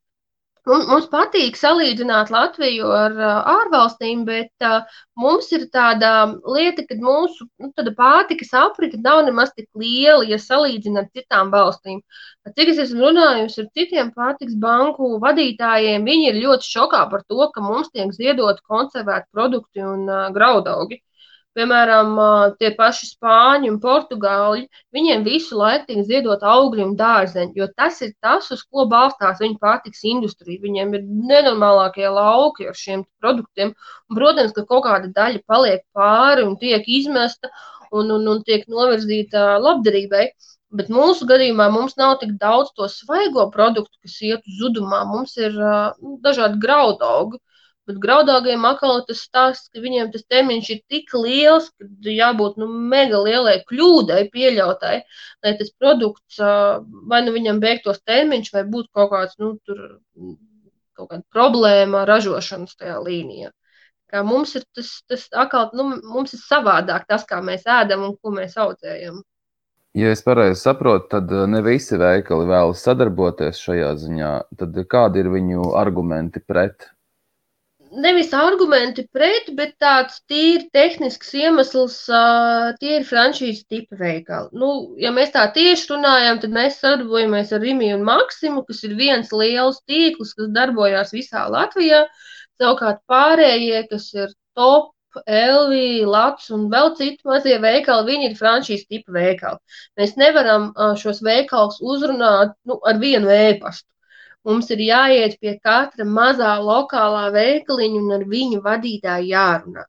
Mums 0.67 1.07
patīk 1.13 1.57
salīdzināt 1.57 2.31
Latviju 2.35 2.89
ar 2.93 3.15
ārvalstīm, 3.53 4.25
bet 4.29 4.67
mums 5.17 5.49
ir 5.57 5.67
tāda 5.73 6.11
lieta, 6.45 6.85
ka 6.89 6.97
mūsu 7.01 7.47
nu, 7.63 7.71
pārtikas 8.01 8.53
aprite 8.53 9.01
nav 9.05 9.23
nemaz 9.29 9.55
tik 9.57 9.69
liela, 9.75 10.27
ja 10.29 10.39
salīdzinām 10.43 11.05
ar 11.05 11.11
citām 11.17 11.53
valstīm. 11.55 12.03
Cik 12.59 12.73
es 12.75 12.83
esmu 12.85 13.07
runājusi 13.07 13.65
ar 13.65 13.69
citiem 13.79 14.13
pārtikas 14.17 14.59
banku 14.61 15.15
vadītājiem, 15.25 16.05
viņi 16.05 16.31
ir 16.33 16.41
ļoti 16.45 16.73
šokā 16.75 17.05
par 17.11 17.25
to, 17.29 17.51
ka 17.55 17.65
mums 17.65 17.93
tiek 17.95 18.13
ziedot 18.17 18.61
konservēti 18.69 19.31
produkti 19.33 19.85
un 19.85 20.09
graudaugi. 20.37 21.03
Piemēram, 21.59 22.13
tie 22.61 22.69
paši 22.77 23.09
spāņi 23.09 23.71
un 23.73 23.79
portugāļi, 23.83 24.69
viņiem 24.95 25.25
visu 25.27 25.57
laiku 25.59 25.89
tiek 25.89 26.05
ziedot 26.07 26.45
augļi 26.47 26.85
un 26.85 26.93
dārzeņi, 27.01 27.57
jo 27.59 27.67
tas 27.81 27.99
ir 28.07 28.13
tas, 28.23 28.51
uz 28.55 28.63
ko 28.63 28.85
balstās 28.93 29.41
viņu 29.43 29.59
pārtiks 29.65 30.05
industrija. 30.07 30.63
Viņiem 30.63 30.95
ir 30.95 31.09
nenormālākie 31.33 32.07
lauki 32.15 32.69
ar 32.71 32.79
šiem 32.79 33.03
produktiem. 33.19 33.73
Un, 34.07 34.21
protams, 34.21 34.55
ka 34.55 34.63
kaut 34.71 34.85
kāda 34.87 35.11
daļa 35.17 35.43
paliek 35.51 35.83
pāri 35.99 36.47
un 36.47 36.55
tiek 36.63 36.87
izmesta 36.87 37.51
un, 37.91 38.13
un, 38.15 38.31
un 38.37 38.45
tiek 38.47 38.63
novirzīta 38.71 39.57
labdarībai. 39.65 40.29
Bet 40.79 40.91
mūsu 40.93 41.27
gadījumā 41.27 41.71
mums 41.73 41.99
nav 41.99 42.19
tik 42.23 42.37
daudz 42.39 42.71
to 42.79 42.87
svaigo 42.93 43.49
produktu, 43.51 43.97
kas 44.05 44.19
iet 44.31 44.47
uz 44.47 44.63
zudumā. 44.63 45.01
Mums 45.11 45.35
ir 45.41 45.59
uh, 45.59 45.95
dažādi 46.23 46.61
graudaugi, 46.63 47.41
Bet 47.89 48.01
graudāgajiem 48.03 48.67
atkal 48.69 48.99
tas 49.09 49.23
stāsts, 49.25 49.71
ka 49.73 49.81
viņiem 49.81 50.11
tas 50.13 50.27
termiņš 50.29 50.67
ir 50.75 50.81
tik 50.93 51.15
liels, 51.17 51.71
ka 51.81 52.13
jābūt 52.13 52.59
nu, 52.61 52.67
mega 52.93 53.23
lielai 53.25 53.55
kļūdai 53.71 54.27
pieļautai, 54.35 54.97
lai 55.47 55.53
tas 55.61 55.71
produkts 55.81 56.43
vai 57.09 57.23
nu 57.25 57.33
viņam 57.33 57.63
beigtos 57.63 58.03
termiņš, 58.05 58.51
vai 58.53 58.67
būtu 58.75 58.93
kaut 58.99 59.09
kāds, 59.15 59.39
nu, 59.41 59.55
tur, 59.65 59.81
kaut 60.99 61.09
kāda 61.15 61.25
problēma 61.33 62.05
ražošanas 62.11 62.77
tajā 62.77 62.99
līnijā. 63.07 63.55
Kā 64.13 64.21
mums 64.25 64.53
ir 64.61 64.69
tas, 64.77 64.93
tas 65.09 65.25
atkal, 65.33 65.71
nu, 65.77 65.89
mums 66.13 66.37
ir 66.37 66.45
savādāk 66.45 67.09
tas, 67.09 67.25
kā 67.29 67.41
mēs 67.45 67.65
ēdam 67.69 68.05
un 68.05 68.15
ko 68.21 68.33
mēs 68.37 68.57
audzējam. 68.61 69.23
Ja 69.97 70.13
es 70.13 70.21
pareizi 70.23 70.61
saprotu, 70.61 71.09
tad 71.17 71.33
ne 71.49 71.65
visi 71.65 71.97
veikali 71.99 72.45
vēlas 72.49 72.85
sadarboties 72.85 73.65
šajā 73.65 73.97
ziņā. 74.05 74.33
Tad 74.61 74.77
kādi 74.93 75.25
ir 75.25 75.33
viņu 75.33 75.73
argumenti 75.81 76.45
pret? 76.45 76.91
Nevis 77.93 78.33
argumenti 78.37 79.05
pret, 79.13 79.49
bet 79.57 79.75
tāds 79.83 80.19
tīri 80.31 80.69
tehnisks 80.75 81.33
iemesls, 81.37 81.97
uh, 82.13 82.75
tie 82.81 82.99
ir 82.99 83.07
franšīzes 83.09 83.67
tipa 83.71 83.99
veikali. 84.01 84.51
Nu, 84.61 84.71
ja 85.01 85.13
mēs 85.15 85.33
tā 85.35 85.47
tieši 85.55 85.91
runājam, 85.93 86.41
tad 86.43 86.55
mēs 86.55 86.79
sadarbojamies 86.83 87.53
ar 87.57 87.65
Rimiju 87.65 87.99
un 87.99 88.07
Maksimu, 88.09 88.65
kas 88.69 88.85
ir 88.89 88.95
viens 88.99 89.33
liels 89.33 89.81
tīkls, 89.89 90.35
kas 90.39 90.53
darbojās 90.55 91.15
visā 91.17 91.49
Latvijā. 91.53 92.05
Savukārt 92.59 93.05
pārējie, 93.11 93.85
kas 93.91 94.09
ir 94.17 94.33
top, 94.59 94.95
Elvija, 95.27 96.07
Latvijas 96.07 96.51
un 96.55 96.67
vēl 96.71 96.93
citi 96.99 97.27
mazie 97.27 97.57
veikali, 97.63 98.07
viņi 98.13 98.27
ir 98.29 98.35
franšīzes 98.39 98.89
tipa 98.93 99.15
veikali. 99.17 99.79
Mēs 99.99 100.17
nevaram 100.21 100.69
uh, 100.75 100.93
šos 101.01 101.23
veikalus 101.25 101.81
uzrunāt 101.81 102.53
nu, 102.69 102.79
ar 102.87 103.01
vienu 103.03 103.33
ēpastu. 103.33 103.89
Mums 104.49 104.71
ir 104.73 104.81
jāiet 104.81 105.37
pie 105.43 105.59
katra 105.61 106.07
mazā 106.19 106.55
lokālā 106.65 107.27
veikaliņa 107.35 108.03
un 108.03 108.15
ar 108.17 108.23
viņu 108.33 108.63
vadītāju 108.65 109.33
jārunā. 109.35 109.85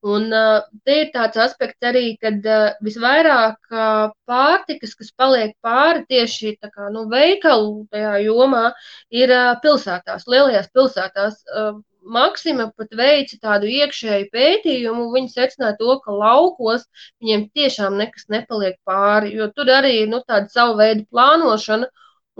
Un 0.00 0.30
uh, 0.32 0.62
te 0.88 0.94
ir 1.02 1.10
tāds 1.12 1.36
aspekts 1.44 1.84
arī, 1.84 2.14
kad 2.22 2.46
uh, 2.48 2.70
visvairāk 2.86 3.58
uh, 3.74 4.14
pārtikas, 4.30 4.94
kas 4.96 5.12
paliek 5.12 5.52
pāri 5.60 6.06
tieši 6.08 6.54
kā, 6.62 6.88
nu, 6.94 7.04
veikalu 7.12 7.84
tajā 7.92 8.14
jomā, 8.24 8.70
ir 9.12 9.34
uh, 9.36 9.52
pilsētās, 9.60 10.24
lielajās 10.26 10.72
pilsētās. 10.72 11.40
Uh, 11.52 11.78
Maksima 12.00 12.70
pat 12.80 12.94
veica 12.96 13.36
tādu 13.42 13.68
iekšēju 13.68 14.30
pētījumu, 14.32 15.10
viņi 15.12 15.34
secināja 15.34 15.76
to, 15.76 15.98
ka 16.00 16.14
laukos 16.16 16.86
viņiem 17.20 17.42
tiešām 17.52 17.98
nekas 18.00 18.24
nepaliek 18.32 18.78
pāri, 18.88 19.34
jo 19.36 19.50
tur 19.52 19.68
arī 19.68 19.98
ir 20.06 20.08
nu, 20.08 20.22
tāda 20.24 20.48
savu 20.48 20.78
veidu 20.80 21.04
plānošana, 21.12 21.90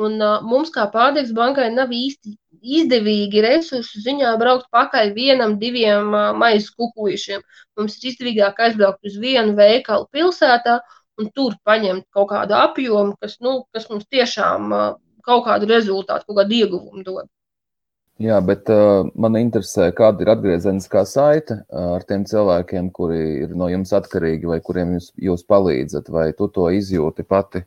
un 0.07 0.21
uh, 0.21 0.39
mums 0.47 0.73
kā 0.75 0.87
pārtiks 0.93 1.33
bankai 1.37 1.69
nav 1.75 1.93
īsti 1.95 2.37
izdevīgi 2.61 3.43
resursu 3.45 4.03
ziņā 4.05 4.35
braukt 4.41 4.69
pakaļ 4.75 5.13
vienam, 5.17 5.57
diviem 5.61 6.15
uh, 6.15 6.31
maisa 6.37 6.73
kukuļiem. 6.77 7.45
Mums 7.79 7.99
ir 7.99 8.11
izdevīgāk 8.13 8.61
aizbraukt 8.67 9.07
uz 9.09 9.19
vienu 9.21 9.57
veikalu 9.59 10.09
pilsētā 10.13 10.81
un 11.21 11.29
tur 11.37 11.57
paņemt 11.65 12.07
kaut 12.15 12.31
kādu 12.33 12.57
apjomu, 12.57 13.17
kas, 13.21 13.39
nu, 13.45 13.65
kas 13.75 13.89
mums 13.93 14.09
tiešām 14.13 14.73
uh, 14.73 14.89
kaut 15.27 15.45
kādu 15.49 15.69
rezultātu, 15.71 16.29
kaut 16.29 16.43
kādu 16.43 16.59
ieguvumu 16.63 17.05
dod. 17.07 17.29
Jā, 18.21 18.37
bet 18.45 18.69
uh, 18.69 19.09
man 19.17 19.39
interesē, 19.41 19.87
kāda 19.97 20.21
ir 20.21 20.31
atgriezeniskā 20.35 21.07
saite 21.09 21.63
uh, 21.63 21.95
ar 21.97 22.05
tiem 22.09 22.27
cilvēkiem, 22.29 22.91
kuri 22.93 23.21
ir 23.47 23.55
no 23.57 23.71
jums 23.73 23.95
atkarīgi 23.97 24.51
vai 24.51 24.59
kuriem 24.65 24.99
jūs, 24.99 25.07
jūs 25.17 25.47
palīdzat, 25.49 26.11
vai 26.13 26.27
tu 26.37 26.51
to 26.53 26.69
izjūti 26.77 27.25
pati? 27.25 27.65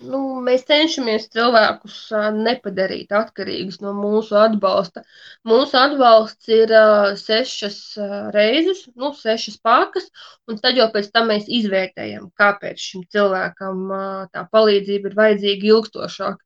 Nu, 0.00 0.18
mēs 0.44 0.62
cenšamies 0.68 1.26
cilvēkus 1.34 1.96
nepadarīt 2.36 3.10
atkarīgus 3.12 3.80
no 3.84 3.92
mūsu 3.96 4.38
atbalsta. 4.40 5.02
Mūsu 5.50 5.76
atbalsts 5.76 6.48
ir 6.56 6.72
sešas 7.20 7.80
reizes, 8.36 8.86
nu, 8.96 9.10
sešas 9.18 9.58
pakas, 9.60 10.08
un 10.48 10.60
tad 10.62 10.80
jau 10.80 10.86
pēc 10.94 11.10
tam 11.12 11.28
mēs 11.32 11.50
izvērtējam, 11.60 12.30
kāpēc 12.40 12.80
šim 12.80 13.04
cilvēkam 13.12 13.82
tā 14.32 14.46
palīdzība 14.56 15.12
ir 15.12 15.18
vajadzīga 15.20 15.70
ilgstošāk. 15.74 16.40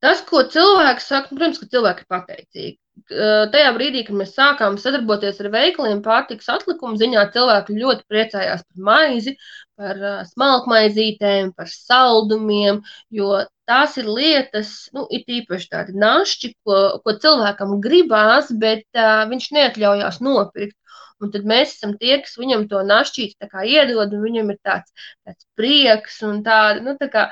Tas, 0.00 0.22
ko 0.30 0.44
cilvēki 0.54 1.04
saka, 1.04 1.32
nu, 1.32 1.40
protams, 1.40 1.58
ka 1.60 1.66
cilvēki 1.74 2.06
ir 2.06 2.10
pateicīgi. 2.14 2.76
Tajā 3.08 3.70
brīdī, 3.76 4.02
kad 4.06 4.16
mēs 4.18 4.34
sākām 4.36 4.76
sadarboties 4.80 5.40
ar 5.42 5.48
veikaliem, 5.54 6.02
pārtikas 6.04 6.50
atlikumu 6.52 6.98
ziņā, 7.00 7.24
cilvēki 7.34 7.78
ļoti 7.78 8.04
priecājās 8.10 8.64
par 8.66 8.84
maizi, 8.88 9.36
par 9.80 10.02
smalkmaizītēm, 10.32 11.54
par 11.56 11.70
saldumiem, 11.72 12.82
jo 13.14 13.40
tās 13.70 13.96
ir 14.00 14.10
lietas, 14.10 14.74
nu, 14.96 15.06
ir 15.14 15.24
īpaši 15.40 15.70
tādi 15.72 15.94
našķi, 15.98 16.52
ko, 16.66 16.80
ko 17.04 17.16
cilvēkam 17.22 17.78
gribās, 17.84 18.50
bet 18.64 18.86
uh, 18.98 19.24
viņš 19.30 19.48
neatļaujās 19.56 20.20
nopirkt. 20.26 20.76
Un 21.20 21.32
tad 21.32 21.44
mēs 21.48 21.74
esam 21.76 21.94
tie, 22.00 22.14
kas 22.24 22.38
viņam 22.40 22.66
to 22.70 22.80
našķīti 22.88 23.48
iedod, 23.68 24.14
un 24.16 24.22
viņam 24.24 24.52
ir 24.54 24.58
tāds, 24.64 24.92
tāds 25.26 25.44
prieks 25.58 26.22
un 26.24 26.40
tāda, 26.46 26.80
nu, 26.86 26.96
tā 27.00 27.10
kā, 27.12 27.26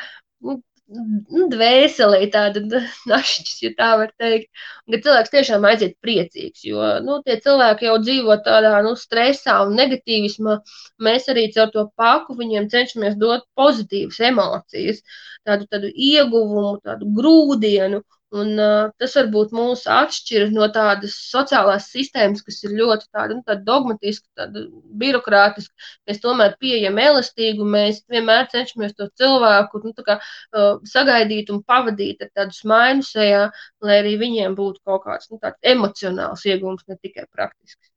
nu, 0.44 0.58
dvēselē 0.88 2.20
tāda 2.32 2.62
našķis, 3.10 3.62
ja 3.62 3.70
tā 3.76 3.88
var 4.00 4.12
teikt. 4.20 4.48
Un, 4.86 4.94
ka 4.94 5.00
cilvēks 5.04 5.32
tiešām 5.34 5.66
aiziet 5.68 5.96
priecīgs, 6.04 6.64
jo 6.64 6.80
nu, 7.04 7.20
tie 7.26 7.36
cilvēki 7.44 7.88
jau 7.88 7.96
dzīvo 8.00 8.38
tādā 8.46 8.78
nu, 8.86 8.94
stresā 8.96 9.58
un 9.66 9.76
negatīvismā. 9.76 10.58
Mēs 11.04 11.28
arī 11.28 11.48
caur 11.52 11.72
to 11.74 11.88
paku 11.96 12.38
viņiem 12.38 12.70
cenšamies 12.72 13.18
dot 13.20 13.44
pozitīvas 13.58 14.20
emocijas, 14.30 15.02
tādu, 15.44 15.68
tādu 15.68 15.92
ieguvumu, 15.92 16.78
tādu 16.84 17.10
grūdienu. 17.18 18.02
Un, 18.36 18.50
uh, 18.60 18.90
tas 19.00 19.14
varbūt 19.16 19.52
mūs 19.56 19.86
atšķir 19.88 20.50
no 20.52 20.66
tādas 20.72 21.14
sociālās 21.30 21.86
sistēmas, 21.94 22.42
kas 22.44 22.58
ir 22.66 22.74
ļoti 22.76 23.06
tāda, 23.08 23.38
nu, 23.38 23.40
tāda 23.46 23.64
dogmatiska, 23.64 24.28
tāda 24.36 24.64
birokrātiska. 25.00 25.88
Mēs 26.10 26.20
tomēr 26.24 26.58
pieejam 26.60 27.00
elastīgu, 27.00 27.64
mēs 27.76 28.02
vienmēr 28.12 28.50
cenšamies 28.52 28.92
to 29.00 29.08
cilvēku 29.22 29.80
nu, 29.86 29.94
kā, 30.04 30.18
uh, 30.20 30.76
sagaidīt 30.92 31.48
un 31.54 31.62
pavadīt 31.72 32.26
ar 32.26 32.34
tādu 32.42 32.58
smaidu 32.58 33.08
sejā, 33.08 33.46
lai 33.80 34.00
arī 34.02 34.18
viņiem 34.20 34.58
būtu 34.60 34.84
kaut 34.84 35.06
kāds 35.08 35.32
nu, 35.32 35.40
emocionāls 35.74 36.44
iegūms, 36.52 36.84
ne 36.88 37.00
tikai 37.00 37.24
praktisks. 37.32 37.88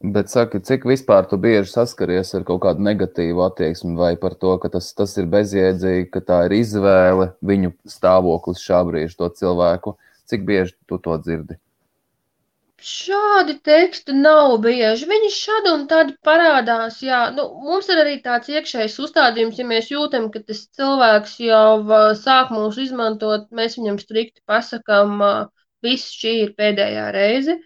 Bet 0.00 0.30
saki, 0.32 0.62
cik 0.64 0.86
vispār 0.88 1.26
tu 1.28 1.36
bieži 1.36 1.68
saskaries 1.74 2.30
ar 2.36 2.44
kaut 2.48 2.62
kādu 2.64 2.80
negatīvu 2.86 3.42
attieksmi 3.44 3.98
vai 3.98 4.14
par 4.20 4.32
to, 4.40 4.54
ka 4.62 4.70
tas, 4.72 4.86
tas 4.96 5.12
ir 5.20 5.26
bezjēdzīgi, 5.28 6.06
ka 6.14 6.22
tā 6.24 6.38
ir 6.46 6.54
izvēle, 6.56 7.26
viņu 7.44 7.74
stāvoklis 7.84 8.62
šā 8.64 8.80
brīža 8.88 9.18
to 9.18 9.28
cilvēku? 9.42 9.98
Cik 10.32 10.46
bieži 10.48 10.72
tu 10.88 10.96
to 11.04 11.18
dzirdi? 11.20 11.58
Šādi 12.80 13.58
teksti 13.60 14.14
nav 14.16 14.54
bieži. 14.64 15.04
Viņi 15.10 15.28
šādi 15.36 15.72
un 15.74 15.82
tādi 15.90 16.14
parādās. 16.24 17.02
Jā. 17.04 17.26
Nu, 17.36 17.50
mums 17.60 17.92
ir 17.92 18.00
arī 18.00 18.14
tāds 18.24 18.48
iekšējs 18.48 18.96
uzstādījums, 19.04 19.60
ja 19.60 19.66
mēs 19.68 19.90
jūtam, 19.92 20.30
ka 20.32 20.40
tas 20.40 20.62
cilvēks 20.78 21.34
jau 21.44 22.00
sāk 22.16 22.54
mūs 22.56 22.80
izmantot, 22.80 23.50
mēs 23.52 23.76
viņam 23.76 24.00
strikti 24.00 24.40
pasakām, 24.48 25.20
viss 25.84 26.14
šī 26.20 26.34
ir 26.44 26.54
pēdējā 26.58 27.06
reize 27.16 27.56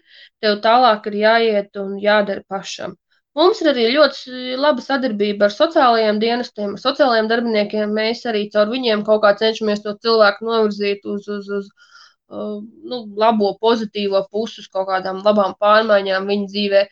tev 0.45 0.61
tālāk 0.65 1.09
ir 1.09 1.17
jāiet 1.23 1.81
un 1.81 1.97
jādara 2.01 2.43
pašam. 2.53 2.95
Mums 3.35 3.59
ir 3.63 3.69
arī 3.73 3.89
ļoti 3.91 4.55
laba 4.63 4.83
sadarbība 4.83 5.49
ar 5.49 5.53
sociālajiem 5.53 6.21
dienestiem, 6.21 6.77
sociālajiem 6.79 7.27
darbiniekiem. 7.31 7.91
Mēs 7.97 8.23
arī 8.31 8.45
caur 8.53 8.71
viņiem 8.71 9.03
kaut 9.07 9.25
kā 9.25 9.33
cenšamies 9.41 9.83
to 9.83 9.95
cilvēku 10.05 10.47
novirzīt 10.47 11.03
uz, 11.13 11.27
uz, 11.35 11.49
uz 11.57 11.67
uh, 11.67 12.61
nu, 12.91 13.01
labo, 13.23 13.51
pozitīvo 13.65 14.23
pusi, 14.31 14.63
uz 14.63 14.71
kaut 14.71 14.87
kādām 14.91 15.19
labām 15.25 15.57
pārmaiņām 15.59 16.31
viņa 16.31 16.49
dzīvē. 16.53 16.85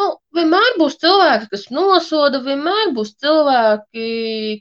Nu, 0.00 0.08
vienmēr 0.34 0.74
būs 0.80 0.98
cilvēki, 1.04 1.52
kas 1.52 1.68
nosoda, 1.70 2.42
vienmēr 2.42 2.90
būs 2.96 3.14
cilvēki, 3.22 4.08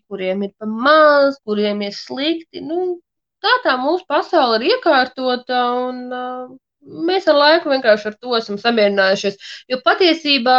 kuriem 0.05 0.45
ir 0.45 0.53
pa 0.61 0.69
maz, 0.69 1.41
kuriem 1.41 1.81
ir 1.87 1.97
slikti. 1.97 2.61
Nu, 2.61 2.99
tā 3.43 3.55
tā 3.65 3.77
mūsu 3.81 4.07
pasaule 4.09 4.59
ir 4.61 4.75
iekārtota 4.75 5.63
un 5.87 6.03
uh, 6.09 6.51
mēs 6.83 7.27
ar 7.31 7.37
laiku 7.37 7.71
vienkārši 7.71 8.09
ar 8.09 8.15
to 8.19 8.33
esam 8.37 8.57
samierinājušies. 8.61 9.37
Jo 9.71 9.79
patiesībā 9.85 10.57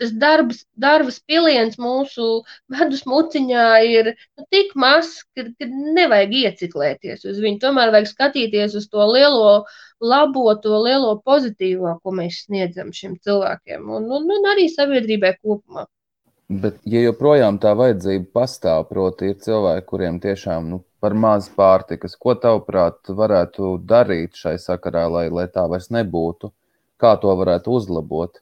tas 0.00 0.12
darbs, 0.24 0.64
darbs 0.84 1.20
piliens 1.28 1.78
mūsu 1.80 2.42
medus 2.72 3.04
muciņā 3.08 3.66
ir 3.88 4.12
nu, 4.12 4.46
tik 4.52 4.74
mazs, 4.78 5.22
ka, 5.36 5.46
ka 5.58 5.70
nevajag 5.70 6.36
ieciklēties 6.42 7.24
uz 7.30 7.40
viņu. 7.42 7.62
Tomēr 7.64 7.94
vajag 7.94 8.12
skatīties 8.12 8.76
uz 8.78 8.88
to 8.92 9.08
lielo 9.12 9.64
labo, 10.02 10.46
to 10.60 10.76
lielo 10.84 11.16
pozitīvo, 11.24 11.96
ko 12.02 12.14
mēs 12.18 12.44
sniedzam 12.46 12.92
šiem 12.94 13.18
cilvēkiem 13.24 13.88
un, 13.88 14.08
un, 14.10 14.30
un 14.38 14.52
arī 14.52 14.68
sabiedrībai 14.72 15.36
kopumā. 15.40 15.88
Bet, 16.52 16.82
ja 16.84 17.00
joprojām 17.00 17.56
tā 17.62 17.70
vajadzība 17.78 18.28
pastāv, 18.34 18.84
proti, 18.90 19.30
ir 19.32 19.38
cilvēki, 19.40 19.86
kuriem 19.88 20.18
tiešām 20.20 20.66
nu, 20.68 20.82
par 21.02 21.14
maz 21.24 21.48
pārtikas, 21.58 22.14
ko 22.24 22.34
tavuprāt 22.44 23.10
varētu 23.20 23.74
darīt 23.92 24.38
šai 24.38 24.54
sakarā, 24.64 25.08
lai, 25.16 25.26
lai 25.38 25.48
tā 25.56 25.66
vairs 25.72 25.90
nebūtu? 25.96 26.52
Kā 27.02 27.16
to 27.22 27.34
varētu 27.40 27.74
uzlabot? 27.78 28.38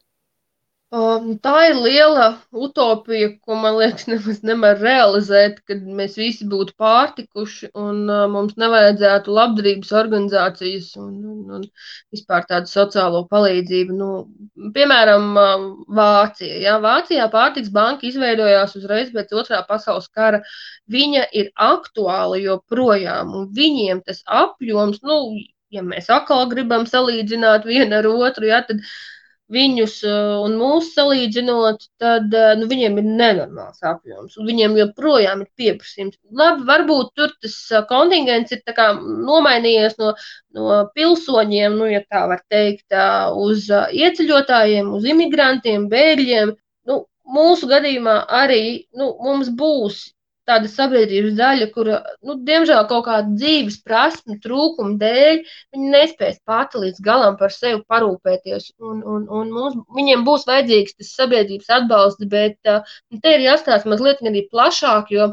Um, 0.91 1.37
tā 1.39 1.53
ir 1.69 1.77
liela 1.79 2.25
utopija, 2.51 3.29
ko 3.47 3.55
man 3.63 3.77
liekas, 3.79 4.09
nemaz 4.11 4.41
nevar 4.43 4.81
realizēt, 4.83 5.61
kad 5.71 5.85
mēs 5.87 6.17
visi 6.19 6.49
būtu 6.51 6.75
pārtikuši 6.83 7.69
un 7.79 8.01
uh, 8.11 8.25
mums 8.33 8.57
nevajadzētu 8.59 9.37
labdarības 9.37 9.93
organizācijas 10.01 10.89
un, 10.99 11.13
un, 11.33 11.45
un 11.61 11.69
vispār 12.11 12.49
tādu 12.49 12.73
sociālo 12.73 13.21
palīdzību. 13.31 13.99
Nu, 14.01 14.09
piemēram, 14.75 15.29
uh, 15.39 15.69
Vācija. 16.01 16.59
Ja? 16.65 16.75
Vācijā 16.83 17.29
pārtiks 17.31 17.71
banka 17.79 18.09
izveidojās 18.11 18.75
uzreiz 18.81 19.15
pēc 19.15 19.31
otrā 19.45 19.63
pasaules 19.71 20.11
kara. 20.11 20.43
Viņa 20.91 21.29
ir 21.39 21.53
aktuāla 21.71 22.43
joprojām, 22.43 23.31
un 23.39 23.47
viņiem 23.55 24.03
tas 24.11 24.25
apjoms, 24.27 24.99
nu, 25.07 25.23
ja 25.71 25.87
mēs 25.87 26.11
atkal 26.11 26.51
gribam 26.51 26.91
salīdzināt 26.91 27.71
vienu 27.71 28.01
ar 28.03 28.11
otru, 28.11 28.51
ja, 28.51 28.65
tad 28.67 28.83
viņus 29.55 29.95
uh, 30.07 30.37
un 30.45 30.55
mūsu 30.61 30.93
salīdzinot, 30.95 31.87
tad 32.03 32.35
uh, 32.37 32.53
nu, 32.59 32.69
viņiem 32.71 33.01
ir 33.03 33.09
nenormāls 33.09 33.83
apjoms. 33.87 34.39
Viņiem 34.47 34.77
joprojām 34.79 35.45
ir 35.45 35.51
pieprasījums. 35.59 36.19
Labi, 36.41 36.67
varbūt 36.69 37.13
tur 37.19 37.35
tas 37.43 37.57
uh, 37.75 37.83
kontingents 37.91 38.55
ir 38.55 38.63
nomainījies 39.31 39.99
no, 40.01 40.15
no 40.57 40.81
pilsoņiem, 40.95 41.79
nu, 41.81 41.91
ja 41.91 42.03
tā 42.07 42.27
var 42.31 42.45
teikt, 42.53 42.95
uz 43.37 43.67
ieceļotājiem, 43.71 44.95
uz 44.95 45.07
imigrantiem, 45.09 45.89
bēgļiem. 45.91 46.55
Nu, 46.89 47.03
mūsu 47.27 47.69
gadījumā 47.71 48.23
arī 48.43 48.87
nu, 48.97 49.13
mums 49.25 49.51
būs 49.51 50.09
tāda 50.49 50.71
sabiedrības 50.71 51.35
daļa, 51.39 51.67
kura, 51.75 51.99
nu, 52.27 52.37
diemžēl, 52.47 52.85
kaut 52.91 53.05
kāda 53.09 53.35
dzīves 53.35 53.81
prasme, 53.87 54.39
trūkuma 54.45 54.97
dēļ, 55.01 55.43
viņi 55.75 55.93
nespēs 55.95 56.41
pati 56.49 56.81
līdz 56.85 57.03
galam 57.07 57.37
par 57.41 57.55
sevi 57.55 57.83
parūpēties. 57.91 58.71
Un, 58.81 59.03
un, 59.15 59.27
un 59.41 59.53
mums, 59.55 59.79
viņiem 59.97 60.25
būs 60.27 60.47
vajadzīgs 60.51 60.99
tas 60.99 61.13
sabiedrības 61.19 61.71
atbalsts, 61.81 62.31
bet 62.33 62.59
uh, 62.71 62.97
te 63.23 63.37
ir 63.37 63.47
jāstāsta 63.47 63.91
mazliet 63.91 64.23
arī 64.25 64.47
plašāk, 64.51 65.13
jo 65.17 65.33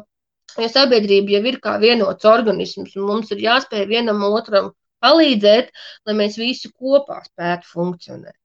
ja 0.57 0.71
sabiedrība 0.71 1.37
jau 1.37 1.45
ir 1.51 1.61
kā 1.63 1.77
vienots 1.81 2.27
organisms, 2.27 2.95
un 2.97 3.07
mums 3.11 3.31
ir 3.35 3.43
jāspēj 3.45 3.87
vienam 3.89 4.23
otram 4.27 4.73
palīdzēt, 5.05 5.71
lai 6.07 6.17
mēs 6.21 6.37
visi 6.41 6.71
kopā 6.73 7.21
spētu 7.25 7.73
funkcionēt. 7.73 8.35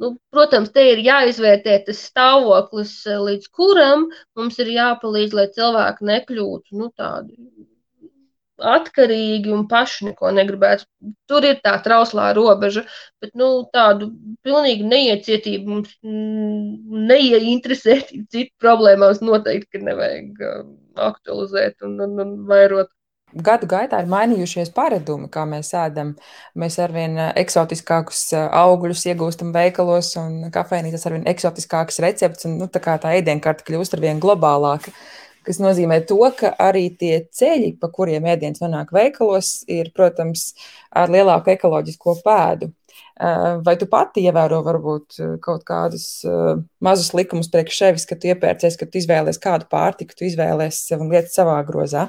Nu, 0.00 0.14
protams, 0.32 0.70
te 0.72 0.84
ir 0.92 1.02
jāizvērtē 1.04 1.74
tas 1.86 1.98
stāvoklis, 2.10 2.94
līdz 3.28 3.50
kuram 3.56 4.06
mums 4.38 4.60
ir 4.62 4.70
jāpalīdz, 4.72 5.34
lai 5.36 5.48
cilvēki 5.56 6.06
nekļūtu 6.12 6.78
nu, 6.80 6.88
tādi 6.96 7.36
atkarīgi 8.60 9.52
un 9.54 9.66
paši 9.68 10.10
neko 10.10 10.30
negribētu. 10.36 10.86
Tur 11.30 11.46
ir 11.48 11.60
tā 11.64 11.74
trauslā 11.84 12.30
robeža, 12.36 12.84
bet 13.22 13.32
nu, 13.38 13.48
tādu 13.74 14.10
pilnīgi 14.46 14.86
neiecietību 14.88 15.74
mums 15.74 15.94
mm, 16.04 17.02
neieinteresētību 17.10 18.26
citu 18.34 18.52
problēmās 18.62 19.22
noteikti 19.24 19.82
nevajag 19.84 20.44
um, 20.50 20.72
aktualizēt 21.10 21.86
un, 21.88 21.98
un, 22.06 22.16
un 22.24 22.34
vairot. 22.50 22.92
Gadu 23.30 23.68
gaitā 23.70 24.00
ir 24.02 24.10
mainījušies 24.10 24.72
paradumi, 24.74 25.28
kā 25.30 25.44
mēs 25.46 25.70
ēdam. 25.78 26.16
Mēs 26.58 26.80
arvien 26.82 27.14
uh, 27.18 27.30
eksotiskākus 27.38 28.24
uh, 28.34 28.48
augļus 28.62 29.06
iegūstam 29.12 29.52
veikalos, 29.54 30.12
un 30.20 30.50
kafejnīcas 30.54 31.06
arvien 31.06 31.28
eksotiskākas 31.30 32.02
receptes, 32.02 32.48
un 32.48 32.58
nu, 32.62 32.70
tā 32.70 32.82
kā 32.82 32.98
tā 33.02 33.14
ēdienkarte 33.20 33.66
kļūst 33.68 33.98
arvien 33.98 34.22
globālāka 34.22 34.94
kas 35.46 35.56
nozīmē 35.56 36.02
to, 36.04 36.18
ka 36.36 36.50
arī 36.60 36.90
tie 37.00 37.14
ceļi, 37.32 37.72
pa 37.80 37.88
kuriem 37.90 38.26
ēdiens 38.28 38.60
nonāk 38.60 38.92
veikalos, 38.92 39.62
ir, 39.72 39.88
protams, 39.96 40.50
ar 40.92 41.08
lielāku 41.12 41.54
ekoloģisko 41.54 42.18
pēdu. 42.26 42.68
Eh, 43.20 43.58
vai 43.64 43.74
tu 43.76 43.84
pati 43.84 44.22
ievēro 44.24 44.62
varbūt 44.64 45.18
eh, 45.20 45.32
kaut 45.44 45.66
kādus 45.68 46.22
eh, 46.24 46.62
mazus 46.80 47.10
likumus 47.12 47.50
priekš 47.52 47.80
sevis, 47.82 48.06
kad 48.08 48.20
tu 48.22 48.30
iepērcies, 48.30 48.78
kad 48.80 48.88
tu 48.88 48.96
izvēlies 48.96 49.40
kādu 49.42 49.68
pārtiku, 49.68 50.16
tu 50.16 50.24
izvēlies 50.24 50.78
sev 50.86 51.04
un 51.04 51.12
lietas 51.12 51.36
savā 51.36 51.58
grozā? 51.68 52.06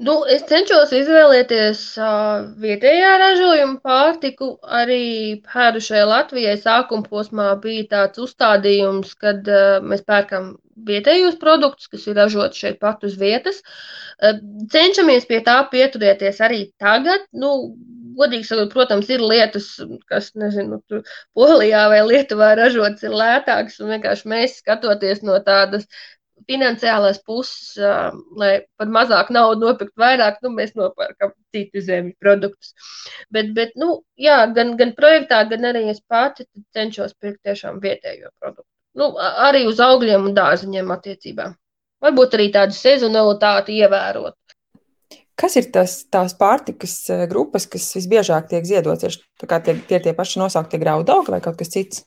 Nu, 0.00 0.14
es 0.32 0.46
cenšos 0.48 0.94
izvēlēties 0.96 1.80
uh, 2.00 2.46
vietējā 2.62 3.10
ražojuma 3.20 3.76
pārtiku. 3.84 4.46
Arī 4.78 5.02
pēdušajā 5.44 6.06
Latvijai 6.08 6.54
sākuma 6.62 7.04
posmā 7.04 7.50
bija 7.60 7.84
tāds 7.90 8.22
uzstādījums, 8.24 9.12
kad 9.20 9.50
uh, 9.52 9.82
mēs 9.84 10.00
pērkam 10.08 10.54
vietējos 10.88 11.36
produktus, 11.42 11.90
kas 11.92 12.06
ir 12.08 12.16
ražoti 12.16 12.62
šeit 12.62 12.78
pat 12.80 13.04
uz 13.04 13.18
vietas. 13.20 13.60
Uh, 13.60 14.40
cenšamies 14.72 15.28
pie 15.28 15.42
tā 15.44 15.58
pieturēties 15.74 16.40
arī 16.48 16.62
tagad. 16.80 17.26
Nu, 17.36 17.52
Godīgi 18.20 18.48
sakot, 18.48 18.72
protams, 18.72 19.08
ir 19.12 19.22
lietas, 19.22 19.68
kas, 20.10 20.32
nezinu, 20.36 20.80
tur 20.90 21.04
Polijā 21.36 21.84
vai 21.92 22.00
Lietuvā 22.08 22.50
ražotas, 22.58 23.04
ir 23.06 23.14
lētākas, 23.16 23.78
un 23.80 23.92
vienkārši 23.94 24.32
mēs 24.32 24.56
skatoties 24.60 25.22
no 25.24 25.36
tādas 25.46 25.86
finansiālās 26.50 27.20
puses, 27.26 27.78
lai 28.38 28.52
par 28.80 28.90
mazāk 28.90 29.30
naudu 29.34 29.68
nopirkt 29.68 29.94
vairāk, 30.00 30.40
nu, 30.44 30.52
mēs 30.56 30.74
nopērkam 30.78 31.32
citu 31.54 31.82
zemju 31.86 32.16
produktus. 32.22 32.74
Bet, 33.30 33.54
bet 33.56 33.76
nu, 33.80 34.00
jā, 34.18 34.42
gan, 34.56 34.74
gan 34.80 34.94
projektā, 34.98 35.44
gan 35.50 35.70
arī 35.70 35.86
es 35.92 36.02
pati 36.02 36.48
cenšos 36.76 37.14
pirkt 37.22 37.42
tiešām 37.46 37.80
vietējo 37.82 38.32
produktu. 38.42 38.68
Nu, 38.98 39.12
arī 39.20 39.64
uz 39.70 39.78
augļiem 39.82 40.26
un 40.30 40.34
dārziņiem 40.34 40.90
attiecībā. 40.96 41.52
Varbūt 42.02 42.36
arī 42.36 42.48
tādu 42.54 42.74
sezonalitāti 42.74 43.76
ievērot. 43.84 44.36
Kas 45.40 45.56
ir 45.56 45.70
tas, 45.72 46.02
tās 46.12 46.34
pārtikas 46.36 46.94
grupas, 47.30 47.64
kas 47.70 47.86
visbiežāk 47.96 48.50
tiek 48.50 48.66
ziedotas? 48.68 49.20
Tie 49.40 49.76
ir 49.76 50.02
tie 50.04 50.12
paši 50.16 50.40
nosauktie 50.42 50.80
graudu 50.82 51.14
augi 51.14 51.32
vai 51.32 51.40
kaut 51.44 51.56
kas 51.60 51.72
cits? 51.72 52.02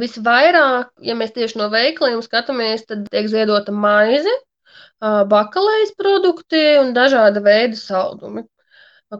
Visvairāk, 0.00 0.86
ja 1.04 1.14
mēs 1.20 1.34
tieši 1.36 1.58
no 1.60 1.66
veikaliem 1.72 2.22
skatāmies, 2.24 2.86
tad 2.88 3.02
tiek 3.12 3.26
ziedota 3.28 3.74
maize, 3.76 4.32
bakalejas 5.32 5.92
produkti 5.98 6.62
un 6.80 6.94
dažāda 6.96 7.42
veida 7.44 7.76
saldumi. 7.76 8.46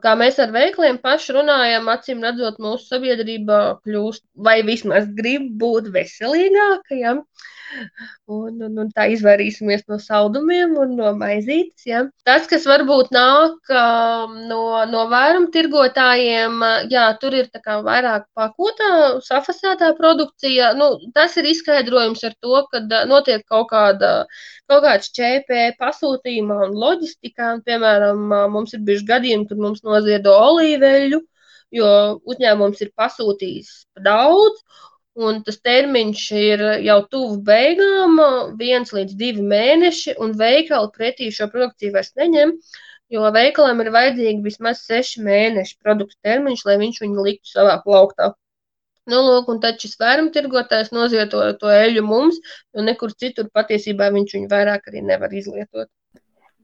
Kā 0.00 0.14
mēs 0.16 0.38
ar 0.40 0.54
veikliem 0.54 0.96
paši 1.02 1.36
runājam, 1.36 1.90
acīm 1.92 2.24
redzot, 2.24 2.56
mūsu 2.56 2.88
sabiedrība 2.88 3.58
kļūst, 3.84 4.24
vai 4.48 4.62
vismaz 4.64 5.10
grib 5.18 5.50
būt 5.60 5.90
veselīgāka. 5.92 6.96
Ja? 6.96 7.12
Un, 8.32 8.60
un, 8.64 8.78
un 8.82 8.90
tā 8.94 9.06
izvairīsimies 9.12 9.84
no 9.90 9.98
saldumiem 10.02 10.74
un 10.80 10.94
no 10.98 11.12
maizītes. 11.18 11.86
Ja? 11.88 12.02
Tas, 12.28 12.46
kas 12.50 12.66
varbūt 12.68 13.12
nāk 13.14 13.72
no, 13.72 14.62
no 14.90 15.04
vairuma 15.12 15.50
tirgotājiem, 15.54 16.62
jā, 16.92 17.06
tur 17.22 17.36
ir 17.38 17.50
vairāk 17.88 18.26
pakotā, 18.38 18.90
safasētā 19.24 19.92
produkcija. 19.98 20.72
Nu, 20.78 20.94
tas 21.16 21.36
ir 21.40 21.50
izskaidrojums 21.52 22.24
ar 22.28 22.36
to, 22.40 22.62
ka 22.72 22.82
notiek 23.10 23.44
kaut 23.48 23.70
kāda 23.72 24.12
kaut 24.70 24.84
kāds 24.86 25.10
ČP 25.16 25.74
pasūtījumā 25.80 26.62
un 26.68 26.78
loģistikā. 26.84 27.56
Un, 27.56 27.66
piemēram, 27.66 28.24
mums 28.54 28.72
ir 28.76 28.84
bijuši 28.86 29.08
gadījumi, 29.10 29.48
kad 29.50 29.60
mums 29.60 29.84
noziedo 29.86 30.34
olīveļu, 30.48 31.20
jo 31.78 31.90
uzņēmums 32.28 32.80
ir 32.84 32.92
pasūtījis 32.98 33.72
daudz, 34.06 34.62
un 35.14 35.42
tas 35.46 35.58
termiņš 35.66 36.22
ir 36.38 36.62
jau 36.86 36.98
tuvu 37.14 37.38
beigām, 37.48 38.20
viens 38.60 38.92
līdz 38.96 39.16
divi 39.22 39.44
mēneši, 39.54 40.16
un 40.24 40.32
veikali 40.38 40.92
pretī 40.96 41.30
šo 41.36 41.48
produkciju 41.52 41.92
vairs 41.96 42.14
neņem. 42.16 42.54
Jo 43.12 43.28
veikalam 43.34 43.80
ir 43.84 43.90
vajadzīgi 43.92 44.40
vismaz 44.44 44.86
seši 44.88 45.20
mēneši 45.24 45.76
produktu 45.84 46.16
termiņš, 46.24 46.62
lai 46.68 46.78
viņš 46.80 47.02
viņu 47.02 47.26
liktu 47.26 47.50
savā 47.52 47.76
plauktā. 47.84 48.32
Nu, 49.10 49.18
lūk, 49.26 49.48
un 49.52 49.58
tad 49.60 49.82
šis 49.82 49.98
vairumtirgotājs 50.00 50.92
nozieto 50.96 51.42
to 51.60 51.72
eļļu 51.74 52.04
mums, 52.06 52.38
jo 52.72 52.84
nekur 52.86 53.12
citur 53.24 53.50
patiesībā 53.52 54.08
viņš 54.14 54.36
viņu 54.38 54.48
vairāk 54.52 54.86
arī 54.88 55.02
nevar 55.08 55.34
izlietot. 55.34 55.90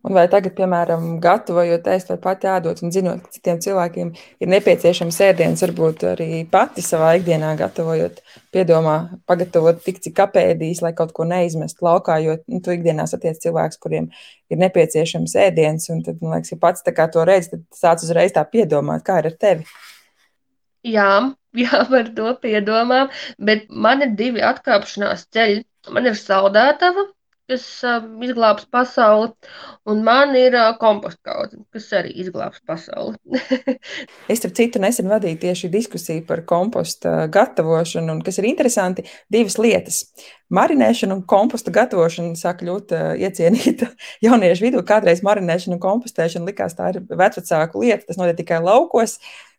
Un 0.06 0.14
vai 0.14 0.28
tagad, 0.30 0.52
piemēram, 0.54 1.16
gatavojot 1.22 1.88
ēst 1.90 2.12
vai 2.12 2.16
pati 2.22 2.46
ēdot 2.46 2.84
un 2.86 2.92
zinot, 2.94 3.24
ka 3.24 3.32
citiem 3.34 3.58
cilvēkiem 3.64 4.12
ir 4.38 4.50
nepieciešams 4.52 5.18
ēdiens, 5.26 5.64
varbūt 5.64 6.04
arī 6.12 6.28
pati 6.52 6.84
savā 6.86 7.16
ikdienā 7.18 7.50
gatavojot, 7.58 8.20
piedomā, 8.54 8.94
pagatavot 9.26 9.82
tik 9.82 9.98
cik 10.04 10.22
apēdīs, 10.28 10.84
lai 10.86 10.92
kaut 10.98 11.10
ko 11.16 11.26
neizmest 11.26 11.82
laukā, 11.82 12.20
jo 12.22 12.38
nu, 12.46 12.62
tu 12.62 12.76
ikdienā 12.76 13.08
satiec 13.10 13.42
cilvēks, 13.42 13.80
kuriem 13.82 14.06
ir 14.48 14.62
nepieciešams 14.62 15.34
ēdiens, 15.48 15.90
un 15.90 16.06
tad, 16.06 16.22
man 16.22 16.38
liekas, 16.38 16.54
ja 16.54 16.62
pats 16.62 16.86
tā 16.86 16.94
kā 16.94 17.10
to 17.10 17.26
redz, 17.26 17.50
tad 17.50 17.66
sāc 17.74 18.06
uzreiz 18.06 18.38
tā 18.38 18.46
piedomāt, 18.46 19.02
kā 19.08 19.18
ir 19.18 19.32
ar 19.32 19.38
tevi. 19.42 19.66
Jā, 20.86 21.10
jā, 21.64 21.84
par 21.90 22.14
to 22.14 22.38
piedomā, 22.46 23.08
bet 23.42 23.66
man 23.68 24.06
ir 24.06 24.14
divi 24.20 24.46
atkāpšanās 24.46 25.26
ceļi. 25.34 25.64
Man 25.88 26.06
ir 26.06 26.18
saldētava, 26.18 27.08
kas 27.48 27.64
uh, 27.86 28.04
izglābs 28.24 28.66
pasauli, 28.72 29.30
un 29.88 30.02
man 30.06 30.34
ir 30.36 30.56
uh, 30.58 30.74
kompostkaudzene, 30.80 31.64
kas 31.74 31.88
arī 31.96 32.12
izglābs 32.22 32.60
pasauli. 32.68 33.16
es, 34.30 34.40
starp 34.40 34.56
citu, 34.58 34.82
nesen 34.82 35.08
vadīju 35.10 35.40
tieši 35.46 35.70
diskusiju 35.72 36.26
par 36.28 36.44
komposta 36.48 37.26
gatavošanu, 37.32 38.18
un 38.18 38.22
kas 38.26 38.40
ir 38.40 38.50
interesanti, 38.50 39.06
divas 39.32 39.58
lietas. 39.60 40.02
Marinēšana 40.54 41.16
un 41.16 41.24
komposta 41.28 41.72
gatavošana 41.72 42.36
sāk 42.40 42.62
kļūt 42.62 42.94
uh, 42.96 43.10
iecienīta 43.20 43.90
jauniešu 44.26 44.68
vidū. 44.68 44.84
Kādreiz 44.88 45.24
marinēšana 45.26 45.78
un 45.78 45.82
kompostēšana 45.82 46.48
likās 46.48 46.76
tā 46.78 46.92
ir 46.94 47.02
vecāku 47.08 47.84
lieta, 47.84 48.04
tas 48.08 48.20
notiek 48.20 48.42
tikai 48.44 48.62
laukos. 48.64 49.18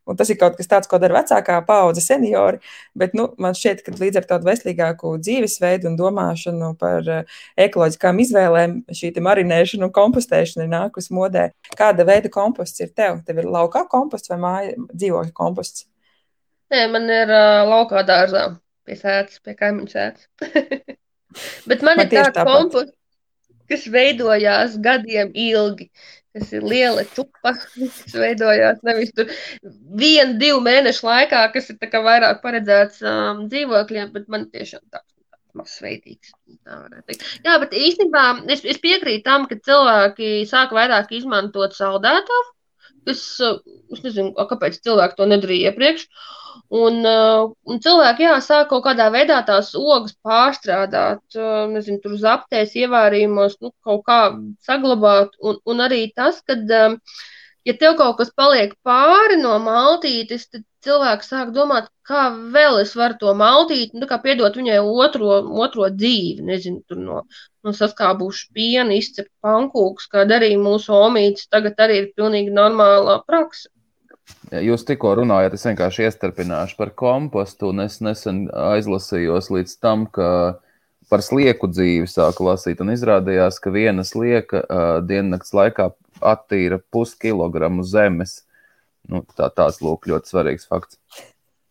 Un 0.10 0.18
tas 0.18 0.30
ir 0.32 0.40
kaut 0.42 0.56
kas 0.58 0.70
tāds, 0.70 0.90
ko 0.90 0.98
dara 1.02 1.20
vecākā 1.20 1.60
paudze, 1.68 2.02
seniori. 2.02 2.58
Bet 2.98 3.14
nu, 3.18 3.28
man 3.42 3.54
šķiet, 3.58 3.84
ka 3.86 3.94
līdz 4.00 4.22
ar 4.22 4.28
tādu 4.32 4.50
veselīgāku 4.50 5.14
dzīvesveidu 5.22 5.92
un 5.92 5.98
domāšanu 6.00 6.72
par 6.82 7.06
eh, 7.14 7.38
ekoloģiskām 7.68 8.22
izvēlēm, 8.26 8.76
šī 8.90 9.14
marinēšana 9.30 9.86
un 9.86 9.94
kompostēšana 9.94 10.66
ir 10.66 10.74
nākusi 10.74 11.14
modē. 11.16 11.50
Kāda 11.78 12.08
veida 12.10 12.32
komposts 12.34 12.82
ir 12.82 12.94
tev? 12.98 13.22
Tev 13.28 13.44
ir 13.44 13.50
laukā 13.54 13.86
komposts 13.92 14.34
vai 14.34 14.40
māja 14.42 14.78
dzīvokļa 14.90 15.36
komposts? 15.38 15.86
Nē, 16.74 16.86
man 16.94 17.10
ir 17.10 17.30
uh, 17.34 17.64
laukā 17.70 18.02
dārzā, 18.06 18.46
pie 18.86 18.98
sēdes, 18.98 19.42
pie 19.46 19.58
kaimiņu 19.58 19.94
sēdes. 19.94 20.30
Bet 21.70 21.86
man, 21.86 22.00
man 22.02 22.08
ir 22.08 22.14
tāds 22.14 22.46
komposts, 22.46 22.96
kas 23.70 23.86
veidojās 23.94 24.78
gadiem 24.82 25.34
ilgi. 25.38 25.90
Uh, 25.90 26.19
kas 26.36 26.52
ir 26.56 26.66
liela 26.66 27.06
čupa, 27.16 27.54
kas 27.74 28.16
veidojās 28.16 28.82
nevis 28.88 29.14
tur 29.18 29.32
vienu, 30.02 30.38
divu 30.42 30.60
mēnešu 30.66 31.08
laikā, 31.08 31.46
kas 31.56 31.72
ir 31.74 32.02
vairāk 32.10 32.44
paredzēts 32.44 33.02
um, 33.06 33.46
dzīvokļiem, 33.52 34.12
bet 34.16 34.30
man 34.32 34.48
tiešām 34.54 34.84
tāds 34.94 35.16
mazsveidīgs. 35.58 36.34
Jā, 37.46 37.58
bet 37.64 37.74
īstenībā 37.74 38.26
es, 38.54 38.62
es 38.64 38.82
piekrītu 38.84 39.26
tam, 39.26 39.48
ka 39.50 39.58
cilvēki 39.66 40.46
sāk 40.50 40.76
vairāk 40.78 41.12
izmantot 41.18 41.74
saldētāju, 41.78 42.52
kas, 43.10 43.24
uh, 43.46 43.58
es 43.96 44.06
nezinu, 44.06 44.36
kāpēc 44.52 44.78
cilvēki 44.86 45.18
to 45.18 45.30
nedarīja 45.34 45.74
iepriekš. 45.74 46.06
Uh, 46.06 46.49
un 46.70 47.82
cilvēki 47.82 48.28
jā, 48.28 48.36
sāk 48.46 48.70
kaut 48.70 48.84
kādā 48.86 49.10
veidā 49.14 49.40
tās 49.46 49.72
ogas 49.78 50.14
pārstrādāt, 50.26 51.24
uh, 51.38 51.66
nezinu, 51.72 51.98
tur 52.04 52.14
uz 52.18 52.26
aptēs 52.30 52.76
ievārījumos, 52.78 53.58
nu, 53.64 53.74
kaut 53.86 54.06
kā 54.06 54.20
saglabāt. 54.66 55.34
Un, 55.42 55.58
un 55.66 55.86
arī 55.86 56.04
tas, 56.16 56.44
ka, 56.46 56.60
um, 56.86 57.00
ja 57.66 57.76
tev 57.82 57.98
kaut 57.98 58.20
kas 58.22 58.30
paliek 58.38 58.76
pāri 58.86 59.40
no 59.42 59.58
maltītes, 59.64 60.46
tad 60.54 60.66
cilvēks 60.86 61.34
sāk 61.34 61.50
domāt, 61.56 61.90
kā 62.08 62.28
vēl 62.54 62.80
es 62.84 62.94
varu 63.00 63.18
to 63.24 63.34
maltīt, 63.38 63.98
nu, 63.98 64.06
kā 64.12 64.20
piedot 64.22 64.56
viņai 64.56 64.78
otro, 64.80 65.42
otro 65.66 65.90
dzīvi, 65.90 66.46
nezinu, 66.52 66.84
tur 66.88 67.02
no, 67.02 67.24
no 67.66 67.74
saskābušu 67.76 68.54
piena, 68.56 68.94
izcept 68.96 69.34
pankūkus, 69.46 70.08
kā 70.14 70.24
darīja 70.30 70.62
mūsu 70.62 70.94
omītis, 70.96 71.50
tagad 71.50 71.82
arī 71.82 72.04
ir 72.04 72.14
pilnīgi 72.16 72.54
normālā 72.56 73.20
praksa. 73.28 73.74
Jūs 74.50 74.86
tikko 74.88 75.12
runājāt, 75.20 75.56
es 75.58 75.66
vienkārši 75.68 76.08
iestarpināšu 76.08 76.78
par 76.80 76.94
kompostu, 76.98 77.70
un 77.74 77.84
es 77.84 78.00
nesen 78.02 78.48
aizlasījos 78.50 79.52
līdz 79.54 79.76
tam, 79.84 80.08
ka 80.10 80.30
par 81.10 81.24
slieku 81.26 81.70
dzīvi 81.70 82.10
sāku 82.10 82.48
lasīt, 82.48 82.82
un 82.82 82.94
izrādījās, 82.94 83.60
ka 83.62 83.74
viena 83.74 84.06
slieka 84.06 84.62
uh, 84.64 84.88
diennakts 85.06 85.54
laikā 85.58 85.90
attīra 86.22 86.80
puskilogramu 86.94 87.86
zemes. 87.86 88.44
Nu, 89.10 89.24
tā, 89.38 89.50
tāds 89.54 89.82
lūk, 89.86 90.10
ļoti 90.10 90.34
svarīgs 90.34 90.70
fakts. 90.70 91.00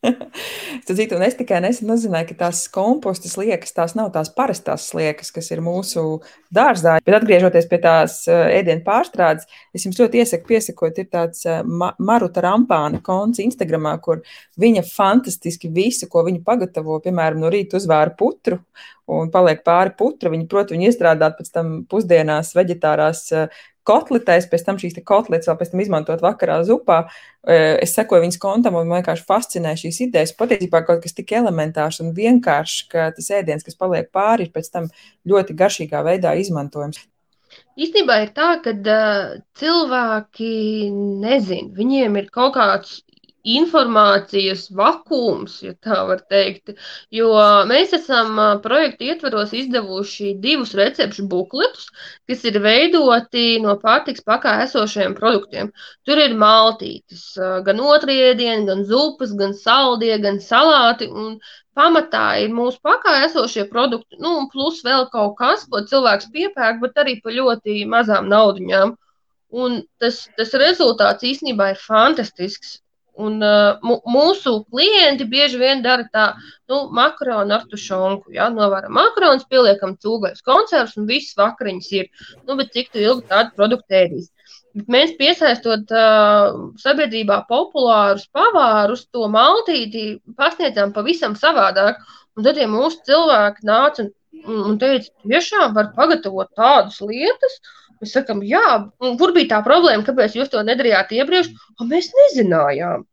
Citu, 0.87 1.17
un 1.17 1.25
es 1.27 1.35
tikai 1.39 1.59
nesen 1.63 1.91
uzzināju, 1.91 2.29
ka 2.31 2.37
tās 2.45 2.61
kompostas 2.71 3.35
liekas, 3.39 3.75
tās 3.75 3.97
nav 3.99 4.13
tās 4.15 4.31
parastās 4.35 4.87
sliekas, 4.93 5.33
kas 5.35 5.51
ir 5.51 5.63
mūsu 5.65 6.21
dārzā. 6.55 6.99
Bet 7.05 7.17
atgriežoties 7.19 7.67
pie 7.71 7.81
tās 7.83 8.21
eh, 8.31 8.61
ēdienu 8.61 8.85
pārstrādes, 8.87 9.49
es 9.75 9.87
jums 9.87 9.99
ļoti 9.99 10.23
iesaku 10.23 10.53
piesakot, 10.53 11.01
ir 11.03 11.09
tāds 11.11 11.43
eh, 11.51 11.65
Maruta 11.67 12.45
Rampāna 12.47 13.03
konts 13.05 13.43
Instagramā, 13.43 13.97
kur 14.05 14.23
viņa 14.61 14.87
fantastiski 14.87 15.73
visu, 15.75 16.07
ko 16.11 16.23
viņa 16.29 16.45
pagatavo, 16.47 17.01
piemēram, 17.03 17.43
no 17.43 17.51
rīta 17.53 17.81
uzvēra 17.81 18.15
putru 18.19 18.61
un 19.09 19.33
paliek 19.35 19.65
pāri 19.67 19.97
putra. 19.99 20.31
Viņi, 20.31 20.47
protams, 20.47 20.77
viņu 20.77 20.93
iestrādāt 20.93 21.41
pēc 21.41 21.51
tam 21.51 21.75
pusdienās 21.91 22.55
veģetārās 22.55 23.27
kotletēs, 23.89 24.47
pēc 24.53 24.65
tam 24.67 24.79
šīs 24.81 24.99
kotletes 25.09 25.49
vēl 25.51 25.59
pēc 25.61 25.73
tam 25.73 25.83
izmantot 25.85 26.25
vakarā 26.25 26.61
zupā. 26.69 27.01
Es 27.49 27.97
sekoju 27.97 28.27
viņas 28.27 28.41
kontam 28.43 28.77
un 28.77 28.89
man 28.89 29.01
vienkārši 29.01 29.27
fascinē 29.29 29.75
šīs 29.81 30.03
idejas. 30.09 30.37
Patiesībā 30.37 30.85
kaut 30.87 31.03
kas 31.05 31.17
tik 31.17 31.33
elementārs 31.41 32.03
un 32.05 32.13
vienkāršs, 32.17 32.89
ka 32.93 33.11
tas 33.17 33.31
ēdiens, 33.41 33.65
kas 33.65 33.79
paliek 33.79 34.11
pāri, 34.15 34.47
ir 34.47 34.55
pēc 34.55 34.73
tam 34.75 34.91
ļoti 35.29 35.57
garšīgā 35.59 36.05
veidā 36.07 36.37
izmantojams. 36.41 37.01
Īstenībā 37.79 38.23
ir 38.25 38.33
tā, 38.37 38.49
ka 38.65 38.75
uh, 38.77 39.37
cilvēki 39.59 40.53
nezina, 41.23 41.71
viņiem 41.79 42.19
ir 42.21 42.33
kaut 42.35 42.57
kāds 42.59 42.99
informācijas 43.47 44.67
vakums, 44.75 45.59
ja 45.63 45.73
tā 45.85 45.99
var 46.09 46.21
teikt. 46.31 46.75
Jo 47.15 47.31
mēs 47.71 47.95
esam 47.97 48.39
projekta 48.65 49.07
ietvaros 49.07 49.53
izdevuši 49.57 50.35
divus 50.43 50.75
recepšu 50.79 51.27
bukletus, 51.31 51.87
kas 52.29 52.45
ir 52.49 52.59
veidoti 52.65 53.61
no 53.63 53.77
pārtiks 53.81 54.25
pakā 54.27 54.59
esošajiem 54.65 55.15
produktiem. 55.19 55.71
Tur 56.05 56.21
ir 56.23 56.35
maltītes, 56.39 57.31
gan 57.67 57.81
otriedieni, 57.81 58.67
gan 58.69 58.85
zupas, 58.89 59.33
gan 59.39 59.55
saldie, 59.55 60.17
gan 60.23 60.43
salāti. 60.43 61.09
Un 61.09 61.39
pamatā 61.79 62.27
ir 62.43 62.51
mūsu 62.55 62.83
pakā 62.83 63.21
esošie 63.29 63.69
produkti, 63.71 64.19
nu, 64.19 64.49
plus 64.53 64.83
vēl 64.87 65.07
kaut 65.13 65.37
kas, 65.39 65.65
ko 65.71 65.85
cilvēks 65.87 66.33
piepērk, 66.35 66.83
bet 66.83 66.99
arī 66.99 67.21
par 67.23 67.37
ļoti 67.39 67.85
mazām 67.87 68.29
naudiņām. 68.33 68.97
Un 69.63 69.79
tas, 70.03 70.27
tas 70.37 70.53
rezultāts 70.61 71.25
īstenībā 71.25 71.71
ir 71.73 71.81
fantastisks. 71.81 72.81
Un, 73.19 73.41
uh, 73.43 73.99
mūsu 74.07 74.53
klienti 74.71 75.27
bieži 75.27 75.59
vien 75.59 75.81
dara 75.83 76.05
tā, 76.15 76.27
nu, 76.71 76.85
makaronu 76.95 77.57
ar 77.57 77.65
tušonku. 77.71 78.31
Ja? 78.37 78.47
Novēram 78.55 78.95
makaronus, 78.95 79.47
pieliekam 79.51 79.97
cūgaļas 79.99 80.45
konservus 80.47 80.95
un 81.01 81.09
viss 81.11 81.35
vakariņas 81.39 81.89
ir. 81.99 82.11
Nu, 82.45 82.55
bet 82.61 82.71
cik 82.77 82.95
ilgi 82.95 83.27
tādu 83.33 83.57
produktu 83.59 83.99
ēdīs? 83.99 84.31
Bet 84.79 84.93
mēs 84.95 85.17
piesaistot 85.19 85.91
uh, 85.91 86.61
sabiedrībā 86.79 87.41
populārus 87.49 88.29
pavārus, 88.37 89.09
to 89.11 89.27
maltīti 89.33 90.05
pasniedzām 90.39 90.95
pavisam 90.95 91.35
savādāk. 91.39 91.99
Un 92.39 92.47
tad, 92.47 92.61
ja 92.61 92.69
mūsu 92.71 93.03
cilvēki 93.09 93.67
nāca 93.67 94.05
un, 94.05 94.13
un 94.71 94.79
teica, 94.79 95.11
tiešām 95.27 95.75
var 95.75 95.91
pagatavot 95.97 96.53
tādas 96.59 97.01
lietas, 97.03 97.59
Mēs 98.03 98.15
sakām, 98.15 98.43
jā, 98.47 98.65
un 99.03 99.17
kur 99.21 99.33
bija 99.35 99.57
tā 99.57 99.63
problēma, 99.67 100.07
kāpēc 100.07 100.37
jūs 100.39 100.53
to 100.53 100.63
nedarījāt 100.67 101.15
iepriekš? 101.19 101.51
O, 101.79 101.87
mēs 101.89 102.13
nezinājām. 102.15 103.07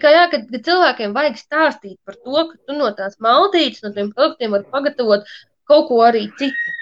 Kā 0.00 0.12
jā, 0.12 0.24
kad, 0.32 0.46
kad 0.50 0.64
cilvēkiem 0.66 1.12
vajag 1.16 1.38
stāstīt 1.40 1.98
par 2.06 2.16
to, 2.16 2.46
ka 2.50 2.56
tu 2.68 2.76
no 2.76 2.88
tās 2.96 3.18
maltītes, 3.22 3.82
no 3.84 3.92
tiem 3.96 4.10
produktiem 4.14 4.56
vari 4.56 4.68
pagatavot 4.72 5.28
kaut 5.68 5.88
ko 5.90 6.00
arī 6.06 6.26
citu. 6.38 6.74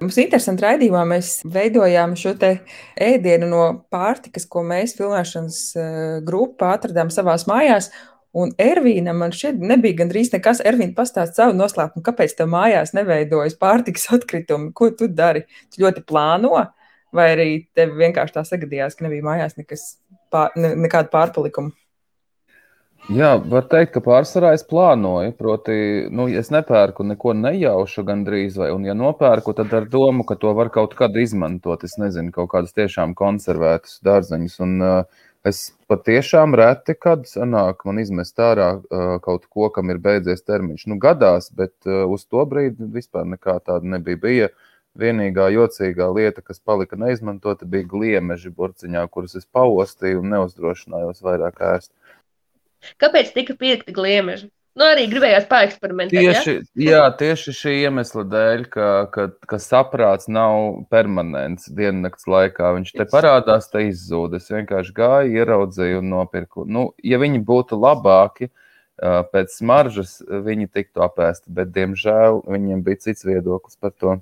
Mums 0.00 0.16
interesanti 0.16 0.64
raidījumā, 0.64 1.02
mēs 1.08 1.42
veidojām 1.44 2.14
šo 2.16 2.32
ēdienu 2.40 3.48
no 3.50 3.64
pārtikas, 3.92 4.46
ko 4.48 4.62
mēs 4.64 4.94
filmēšanas 4.96 5.58
eh, 5.76 5.90
grupā 6.24 6.72
atradām 6.78 7.12
savās 7.12 7.44
mājās. 7.50 7.90
Un 8.30 8.52
Ervīna 8.62 9.10
man 9.16 9.32
šeit 9.34 9.58
nebija 9.58 10.04
gandrīz 10.04 10.30
nekas. 10.30 10.60
Ervīna 10.62 10.94
pastāst 10.94 11.38
savu 11.38 11.56
noslēpumu, 11.58 12.04
kāpēc 12.06 12.36
tev 12.38 12.52
mājās 12.52 12.94
neveidojas 12.94 13.58
pārtikas 13.58 14.06
atkritumi. 14.14 14.70
Ko 14.76 14.92
tu 14.94 15.10
dari? 15.10 15.42
Tu 15.74 15.82
ļoti 15.82 16.04
plāno, 16.06 16.62
vai 17.16 17.26
arī 17.34 17.50
tev 17.74 17.96
vienkārši 17.98 18.36
tā 18.38 18.46
sagadījās, 18.46 18.94
ka 18.94 19.08
nebija 19.08 19.26
mājās 19.26 19.58
nekas, 19.58 19.86
pār, 20.30 20.54
ne, 20.54 20.76
nekāda 20.78 21.10
pārpalikuma? 21.10 21.74
Jā, 23.10 23.30
var 23.50 23.64
teikt, 23.66 23.94
ka 23.96 24.02
pārsvarā 24.04 24.52
es 24.54 24.62
plānoju. 24.68 25.32
Proti, 25.34 25.74
nu, 26.14 26.28
es 26.30 26.52
nepērku 26.54 27.02
neko 27.08 27.32
nejaušu 27.34 28.04
gandrīz, 28.06 28.58
vai, 28.60 28.68
un, 28.76 28.84
ja 28.86 28.94
nopērku, 28.94 29.56
tad 29.58 29.72
ar 29.74 29.88
domu, 29.90 30.22
ka 30.28 30.36
to 30.38 30.52
var 30.54 30.70
kaut 30.70 30.94
kad 30.98 31.16
izmantot. 31.18 31.82
Es 31.88 31.96
nezinu, 31.98 32.30
kaut 32.36 32.52
kādus 32.52 32.76
tiešām 32.76 33.16
konservētus 33.18 33.98
dārzeņus. 34.06 34.56
Un, 34.62 34.76
uh, 34.84 35.24
Es 35.46 35.70
patiešām 35.88 36.52
reti, 36.58 36.92
kad 37.00 37.22
sanāk 37.28 37.86
man 37.88 38.00
izmest 38.02 38.40
ārā 38.44 38.74
uh, 38.76 39.14
kaut 39.24 39.46
ko, 39.48 39.70
kam 39.72 39.88
ir 39.92 40.00
beidzies 40.02 40.44
termiņš. 40.44 40.84
Nu, 40.92 40.98
gadās, 41.00 41.48
bet 41.56 41.72
uh, 41.88 42.04
uz 42.12 42.26
to 42.28 42.44
brīdi 42.48 42.90
vispār 42.92 43.24
nekā 43.24 43.56
tāda 43.64 43.88
nebija. 43.96 44.20
Bija 44.20 44.50
vienīgā 45.00 45.46
jocīgā 45.54 46.10
lieta, 46.12 46.44
kas 46.44 46.60
palika 46.60 46.98
neizmantota, 47.00 47.64
bija 47.64 47.88
gliemeži 47.88 48.52
burciņā, 48.52 49.06
kurus 49.08 49.38
es 49.40 49.46
paostīju 49.46 50.20
un 50.20 50.34
neuzdrošinājos 50.34 51.24
vairāk 51.24 51.62
ēst. 51.72 51.92
Kāpēc 53.00 53.32
tika 53.32 53.56
piekti 53.56 53.96
gliemeži? 53.96 54.50
Nu, 54.78 54.86
arī 54.86 55.08
gribējās 55.10 55.48
pāreksperimentēt. 55.50 56.20
Tieši, 56.22 56.52
ja? 56.78 56.90
jā, 56.92 57.02
tieši 57.18 57.54
šī 57.58 57.72
iemesla 57.88 58.22
dēļ, 58.30 58.62
ka, 58.70 58.90
ka, 59.10 59.26
ka 59.50 59.58
saprāts 59.58 60.30
nav 60.30 60.84
permanents 60.92 61.66
diennakts 61.74 62.28
laikā. 62.30 62.70
Viņš 62.78 62.94
te 63.00 63.06
parādās, 63.10 63.66
te 63.72 63.82
izzūd. 63.88 64.38
Es 64.38 64.46
vienkārši 64.52 64.94
gāju, 64.94 65.34
ieraudzīju 65.42 66.04
un 66.04 66.14
nopirku. 66.14 66.68
Nu, 66.70 66.90
ja 67.02 67.18
viņi 67.22 67.42
būtu 67.50 67.80
labāki, 67.82 68.52
pēc 69.34 69.58
smaržas 69.58 70.18
viņi 70.28 70.70
tiktu 70.70 71.02
apēsti, 71.02 71.50
bet, 71.56 71.74
diemžēl, 71.74 72.44
viņiem 72.46 72.84
bija 72.86 73.02
cits 73.08 73.26
viedoklis 73.26 73.80
par 73.80 73.96
to. 73.98 74.20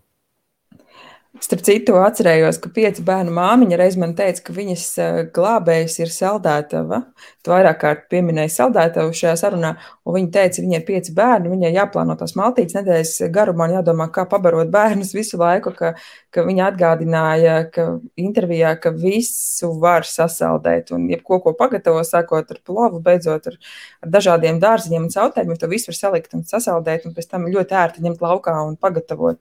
Starp 1.36 1.60
citu, 1.60 1.92
atcerējos, 2.00 2.56
ka 2.56 2.70
pieci 2.72 3.02
bērnu 3.04 3.34
māmiņa 3.36 3.76
reiz 3.76 3.98
man 4.00 4.14
teica, 4.16 4.40
ka 4.46 4.54
viņas 4.56 4.84
eh, 4.98 5.16
glābējas 5.36 5.98
ir 6.00 6.08
saldētava. 6.10 7.02
Tu 7.44 7.52
vairāk 7.52 7.76
kārt 7.82 8.06
pieminēji 8.08 8.54
saldētavu 8.54 9.12
šajā 9.14 9.34
sarunā, 9.36 9.74
un 10.08 10.16
viņa 10.16 10.30
teica, 10.34 10.62
viņai 10.64 10.78
ir 10.80 10.86
pieci 10.86 11.12
bērni, 11.14 11.52
viņai 11.52 11.70
jāplāno 11.74 12.16
tās 12.18 12.32
maltītes 12.38 12.78
nedēļas 12.78 13.12
garumā 13.34 13.68
un 13.68 13.74
jādomā, 13.76 14.06
kā 14.14 14.24
pabarot 14.30 14.72
bērnus 14.72 15.12
visu 15.12 15.36
laiku, 15.38 15.74
ka, 15.76 15.92
ka 16.32 16.46
viņa 16.48 16.70
atgādināja, 16.72 17.58
ka 17.76 17.86
intervijā, 18.18 18.72
ka 18.80 18.94
visu 18.96 19.70
var 19.84 20.08
sasaldēt 20.08 20.94
un 20.96 21.06
jebko, 21.12 21.42
ko 21.44 21.54
pagatavo, 21.60 22.02
sākot 22.08 22.56
ar 22.56 22.62
plovu, 22.64 23.02
beidzot 23.04 23.52
ar, 23.52 23.60
ar 24.00 24.14
dažādiem 24.16 24.62
dārziņiem 24.64 25.06
un 25.06 25.12
cautēm, 25.12 25.54
to 25.60 25.70
visu 25.70 25.92
var 25.92 26.00
salikt 26.00 26.34
un 26.40 26.48
sasaldēt 26.48 27.04
un 27.04 27.14
pēc 27.14 27.30
tam 27.36 27.46
ļoti 27.52 27.78
ērti 27.84 28.08
ņemt 28.08 28.24
laukā 28.24 28.58
un 28.64 28.80
pagatavot. 28.80 29.38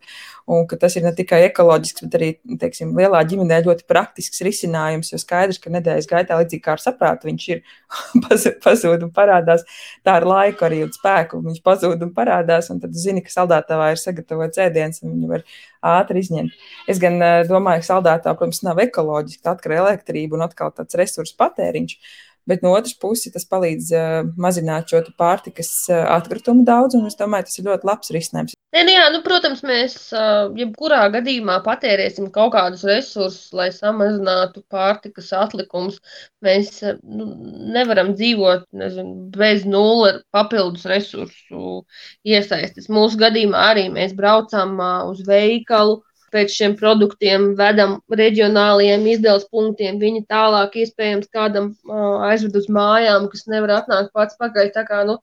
Un 0.47 0.63
ka 0.67 0.77
tas 0.79 0.93
ir 0.95 1.03
ne 1.03 1.11
tikai 1.15 1.41
ekoloģiski, 1.49 1.76
loģisks, 1.77 2.03
bet 2.05 2.17
arī 2.17 2.29
teiksim, 2.61 2.91
lielā 2.97 3.21
ģimenē 3.29 3.61
ļoti 3.65 3.85
praktisks 3.89 4.41
risinājums. 4.45 5.11
Jo 5.13 5.21
skaidrs, 5.21 5.59
ka 5.61 5.71
nedēļas 5.73 6.09
gaitā, 6.09 6.37
līdzīgi 6.41 6.63
kā 6.65 6.75
ar 6.75 6.83
saprātu, 6.83 7.29
viņš 7.29 7.47
ir 7.53 7.63
pazūd 8.65 9.05
un 9.07 9.13
parādās. 9.15 9.65
Tā 10.05 10.17
ar 10.19 10.27
laiku 10.27 10.67
arī 10.67 10.83
un 10.87 10.93
spēku 10.95 11.41
viņš 11.45 11.63
pazūd 11.65 12.05
un 12.07 12.13
parādās. 12.17 12.71
Un 12.73 12.81
tad 12.83 12.97
zini, 12.97 13.23
ka 13.25 13.33
saldētavā 13.33 13.91
ir 13.93 14.01
sagatavots 14.01 14.63
ēdiens 14.67 15.03
un 15.03 15.13
viņu 15.15 15.31
var 15.31 15.45
ātri 15.87 16.23
izņemt. 16.25 16.55
Es 16.89 17.01
gan 17.01 17.19
domāju, 17.47 17.83
ka 17.83 17.91
saldētā, 17.93 18.33
protams, 18.33 18.63
nav 18.65 18.81
ekoloģiski, 18.87 19.43
tā 19.45 19.53
atkal 19.53 19.77
elektrība 19.77 20.37
un 20.37 20.47
atkal 20.47 20.73
tāds 20.75 20.97
resursu 20.97 21.37
patēriņš 21.39 21.99
bet 22.47 22.63
no 22.63 22.73
otras 22.77 22.95
puses 22.97 23.33
tas 23.33 23.45
palīdz 23.49 23.89
uh, 23.95 24.19
mazināt 24.39 24.91
šo 24.91 25.03
pārtikas 25.19 25.71
uh, 25.91 26.05
atkritumu 26.15 26.65
daudzumu. 26.67 27.11
Es 27.11 27.19
domāju, 27.19 27.47
tas 27.49 27.59
ir 27.59 27.67
ļoti 27.67 27.89
labs 27.89 28.13
risinājums. 28.15 28.55
Nē, 28.75 28.83
nē, 28.87 28.95
nu, 29.13 29.21
protams, 29.25 29.63
mēs 29.67 29.95
uh, 30.15 30.49
jebkurā 30.57 31.05
gadījumā 31.13 31.59
patērēsim 31.65 32.29
kaut 32.35 32.53
kādus 32.55 32.83
resursus, 32.87 33.51
lai 33.55 33.69
samazinātu 33.75 34.63
pārtikas 34.73 35.31
atlikumus. 35.35 36.01
Mēs 36.45 36.81
uh, 36.83 36.97
nu, 37.03 37.29
nevaram 37.75 38.13
dzīvot 38.15 38.67
nezinu, 38.77 39.29
bez 39.35 39.67
nulles 39.67 40.23
papildus 40.35 40.87
resursu 40.89 41.81
iesaistes. 42.27 42.91
Mūsu 42.91 43.19
gadījumā 43.23 43.69
arī 43.71 43.87
mēs 43.93 44.15
braucam 44.17 44.75
uh, 44.79 45.07
uz 45.11 45.23
veikalu 45.27 46.01
pēc 46.33 46.53
šiem 46.53 46.75
produktiem 46.79 47.51
vedam 47.59 47.97
reģionālajiem 48.21 49.05
izdevuma 49.13 49.51
punktiem. 49.53 49.99
Viņi 50.01 50.25
tālāk, 50.31 50.75
iespējams, 50.83 51.31
kādam 51.33 51.71
aizved 52.27 52.57
uz 52.59 52.67
mājām, 52.79 53.29
kas 53.31 53.47
nevar 53.51 53.77
atnākt 53.79 54.13
pats 54.17 54.39
pakaļ. 54.41 54.73
Tā 54.75 54.83
kā, 54.89 55.03
nu, 55.07 55.17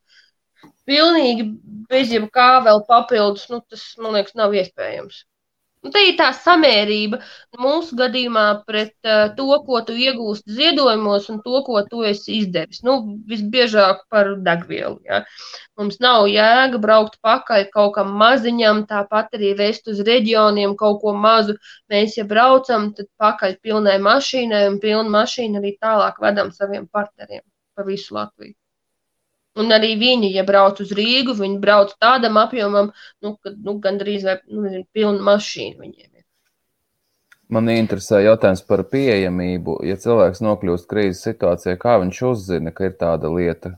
pilnīgi 0.89 1.51
bez 1.91 2.13
jebkā 2.15 2.49
vēl 2.67 2.85
papildus, 2.89 3.47
nu, 3.53 3.61
tas, 3.69 3.87
man 4.01 4.17
liekas, 4.19 4.37
nav 4.39 4.57
iespējams. 4.57 5.25
Un 5.85 5.93
te 5.93 6.01
ir 6.09 6.15
tā 6.17 6.31
samērība 6.33 7.19
mūsu 7.61 7.97
gadījumā 7.99 8.45
pret 8.69 8.95
uh, 9.05 9.27
to, 9.37 9.49
ko 9.67 9.83
tu 9.85 9.97
iegūsti 10.01 10.57
ziedojumos 10.57 11.29
un 11.33 11.43
to, 11.45 11.61
ko 11.67 11.83
tu 11.91 12.01
esi 12.09 12.39
izdevis. 12.39 12.81
Nu, 12.87 12.97
visbiežāk 13.29 14.07
par 14.13 14.33
degvielu. 14.47 14.97
Ja. 15.05 15.21
Mums 15.77 16.01
nav 16.01 16.25
jēga 16.33 16.81
braukt 16.81 17.21
pakaļ 17.29 17.69
kaut 17.77 17.95
kam 17.99 18.17
maziņam, 18.23 18.85
tāpat 18.89 19.37
arī 19.37 19.53
vest 19.61 19.93
uz 19.93 20.01
reģioniem 20.09 20.73
kaut 20.81 21.03
ko 21.05 21.13
mazu. 21.27 21.59
Mēs, 21.93 22.17
ja 22.17 22.25
braucam, 22.33 22.93
tad 22.97 23.11
pakaļ 23.21 23.59
pilnai 23.61 24.01
mašīnai 24.09 24.65
un 24.73 24.81
pilnu 24.81 25.13
mašīnu 25.13 25.61
arī 25.61 25.77
tālāk 25.85 26.21
vedam 26.25 26.55
saviem 26.57 26.89
partneriem 26.89 27.45
pa 27.77 27.85
visu 27.85 28.15
Latviju. 28.17 28.55
Un 29.61 29.71
arī 29.75 29.93
viņi, 29.99 30.33
ja 30.35 30.43
brauc 30.47 30.81
uz 30.83 30.91
Rīgu, 30.99 31.37
viņi 31.39 31.61
brauc 31.63 31.93
tādam 32.03 32.41
apjomam, 32.41 32.91
nu, 33.23 33.37
kad 33.43 33.55
nu, 33.63 33.77
gandrīz 33.83 34.27
vai 34.27 34.41
nu, 34.49 34.65
nezinu, 34.67 34.87
pilna 34.97 35.23
mašīna 35.31 35.79
viņiem. 35.79 36.11
Man 37.55 37.69
interesē 37.69 38.23
jautājums 38.25 38.65
par 38.67 38.83
pieejamību. 38.91 39.77
Ja 39.87 39.99
cilvēks 40.01 40.41
nokļūst 40.43 40.89
krīzes 40.91 41.23
situācijā, 41.27 41.77
kā 41.79 41.99
viņš 42.03 42.21
uzzina, 42.31 42.73
ka 42.75 42.89
ir 42.89 42.97
tāda 42.99 43.29
lieta, 43.31 43.75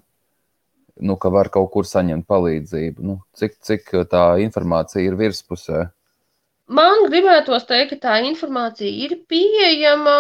nu, 1.03 1.17
ka 1.21 1.33
var 1.35 1.51
kaut 1.53 1.73
kur 1.75 1.89
saņemt 1.89 2.29
palīdzību? 2.31 3.03
Nu, 3.05 3.19
cik, 3.37 3.59
cik 3.67 3.91
tā 4.13 4.25
informācija 4.45 5.05
ir 5.05 5.19
virspusē? 5.19 5.89
Man 6.67 7.05
gribētos 7.07 7.63
teikt, 7.69 7.93
ka 7.93 7.97
tā 8.03 8.15
informācija 8.27 8.91
ir 8.91 9.13
pieejama 9.31 10.15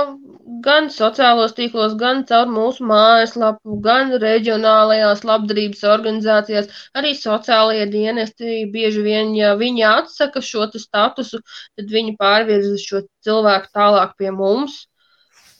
gan 0.63 0.87
sociālos 0.95 1.57
tīklos, 1.57 1.97
gan 1.99 2.23
caur 2.29 2.47
mūsu 2.47 2.87
mājaslapu, 2.87 3.81
gan 3.83 4.13
reģionālajās 4.23 5.25
labdarības 5.27 5.83
organizācijās. 5.95 6.71
Arī 6.95 7.17
sociālajie 7.19 7.89
dienesti 7.91 8.61
bieži 8.71 9.03
vien, 9.03 9.35
ja 9.35 9.57
viņi 9.59 9.87
atsaka 9.91 10.45
šo 10.51 10.71
statusu, 10.71 11.43
tad 11.75 11.91
viņi 11.91 12.15
pārvirza 12.23 12.79
šo 12.79 13.03
cilvēku 13.27 13.75
tālāk 13.75 14.15
pie 14.23 14.31
mums. 14.31 14.85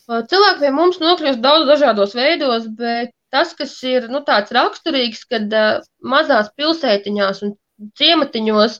Cilvēki 0.07 0.63
pie 0.63 0.71
mums 0.71 1.03
nokļūst 1.03 1.43
daudz 1.43 1.67
dažādos 1.67 2.15
veidos, 2.15 2.71
bet 2.79 3.11
tas, 3.35 3.51
kas 3.59 3.75
ir 3.83 4.07
nu, 4.07 4.23
tāds 4.23 4.55
raksturīgs, 4.55 5.27
kad 5.27 5.51
uh, 5.51 5.81
mazās 5.99 6.47
pilsētiņās 6.55 7.43
un 7.43 7.57
ciematiņos 7.99 8.79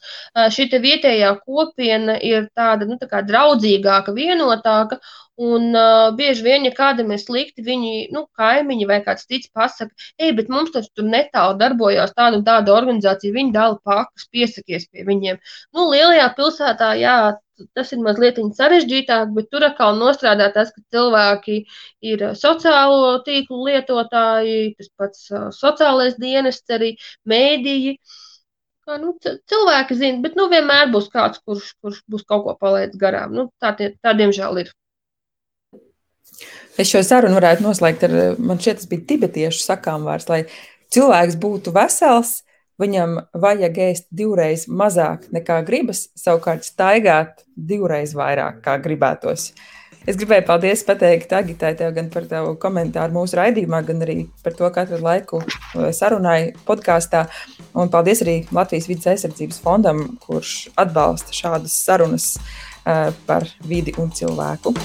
šī 0.56 0.68
vietējā 0.84 1.32
kopiena 1.46 2.18
ir 2.24 2.50
tāda 2.58 2.88
nu, 2.90 2.98
tā 3.02 3.24
draudzīgāka, 3.26 4.16
vienotāka. 4.18 5.00
Un 5.38 5.68
uh, 5.78 6.16
bieži 6.18 6.42
vien, 6.42 6.64
ja 6.66 6.74
kādam 6.74 7.12
ir 7.14 7.20
slikti, 7.22 7.62
viņi, 7.62 8.08
nu, 8.10 8.24
kaimiņi 8.40 8.88
vai 8.90 8.96
kāds 9.06 9.28
cits 9.30 9.52
pasaka, 9.54 9.94
ej, 10.18 10.32
bet 10.40 10.50
mums 10.50 10.72
taču 10.74 10.90
tur 10.98 11.06
netālu 11.06 11.60
darbojās 11.60 12.16
tāda 12.18 12.40
un 12.40 12.46
tāda 12.48 12.74
organizācija, 12.74 13.36
viņi 13.36 13.54
dala 13.54 13.78
pakas, 13.86 14.26
piesakies 14.34 14.90
pie 14.90 15.06
viņiem. 15.06 15.38
Nu, 15.78 15.86
lielajā 15.94 16.32
pilsētā, 16.40 16.90
jā, 16.98 17.16
tas 17.78 17.94
ir 17.94 18.02
mazliet 18.02 18.42
sarežģītāk, 18.58 19.30
bet 19.38 19.52
tur 19.54 19.70
atkal 19.70 20.02
nostrādā 20.02 20.50
tas, 20.58 20.74
ka 20.74 20.82
cilvēki 20.98 21.60
ir 22.02 22.30
sociālo 22.42 23.20
tīklu 23.30 23.62
lietotāji, 23.70 24.72
tas 24.82 24.90
pats 24.98 25.28
uh, 25.30 25.52
sociālais 25.54 26.18
dienests, 26.18 26.80
arī 26.80 26.96
mēdīji. 27.30 28.00
Uh, 28.02 28.24
nu, 28.96 29.14
cilvēki 29.22 29.98
zina, 30.00 30.22
bet 30.24 30.38
nu, 30.40 30.48
vienmēr 30.52 30.92
būs 30.94 31.10
kāds, 31.14 31.42
kurš, 31.44 31.74
kurš 31.84 32.02
būs 32.08 32.26
kaut 32.28 32.46
ko 32.46 32.56
palaidis 32.60 33.00
garām. 33.02 33.36
Nu, 33.36 33.48
tā, 33.62 33.74
tā, 33.76 34.16
diemžēl, 34.18 34.64
ir. 34.64 34.74
Es 36.78 36.92
šo 36.92 37.02
sarunu 37.04 37.40
varētu 37.40 37.66
noslēgt 37.66 38.06
ar, 38.08 38.18
man 38.40 38.62
šķiet, 38.62 38.82
tas 38.82 38.92
bija 38.92 39.08
tibetiešu 39.12 39.64
sakām 39.64 40.06
vārds, 40.08 40.30
lai 40.32 40.44
cilvēks 40.94 41.40
būtu 41.42 41.74
vesels, 41.76 42.38
viņam 42.80 43.18
vajag 43.34 43.80
ēst 43.88 44.08
divreiz 44.14 44.68
mazāk 44.70 45.26
nekā 45.34 45.64
gribas, 45.68 46.06
savukārt 46.20 46.68
staigāt 46.68 47.42
divreiz 47.58 48.14
vairāk, 48.16 48.62
kā 48.64 48.78
gribētos. 48.84 49.50
Uh, 49.52 49.74
Es 50.08 50.16
gribēju 50.16 50.46
paldies 50.48 50.86
pateikt 50.88 51.34
Agitai 51.36 51.74
tev 51.76 51.92
gan 51.98 52.06
par 52.14 52.24
tavu 52.30 52.54
komentāru 52.62 53.12
mūsu 53.18 53.36
raidījumā, 53.42 53.82
gan 53.90 54.06
arī 54.06 54.22
par 54.46 54.56
to, 54.56 54.70
ka 54.72 54.86
atradu 54.86 55.04
laiku 55.04 55.42
uh, 55.42 55.90
sarunai 55.92 56.54
podkāstā. 56.70 57.26
Un 57.76 57.92
paldies 57.92 58.24
arī 58.24 58.38
Latvijas 58.56 58.88
vidas 58.88 59.12
aizsardzības 59.18 59.60
fondam, 59.66 60.06
kurš 60.24 60.56
atbalsta 60.80 61.36
šādas 61.36 61.76
sarunas 61.84 62.32
uh, 62.40 63.12
par 63.28 63.52
vidi 63.68 63.98
un 64.00 64.16
cilvēku. 64.16 64.78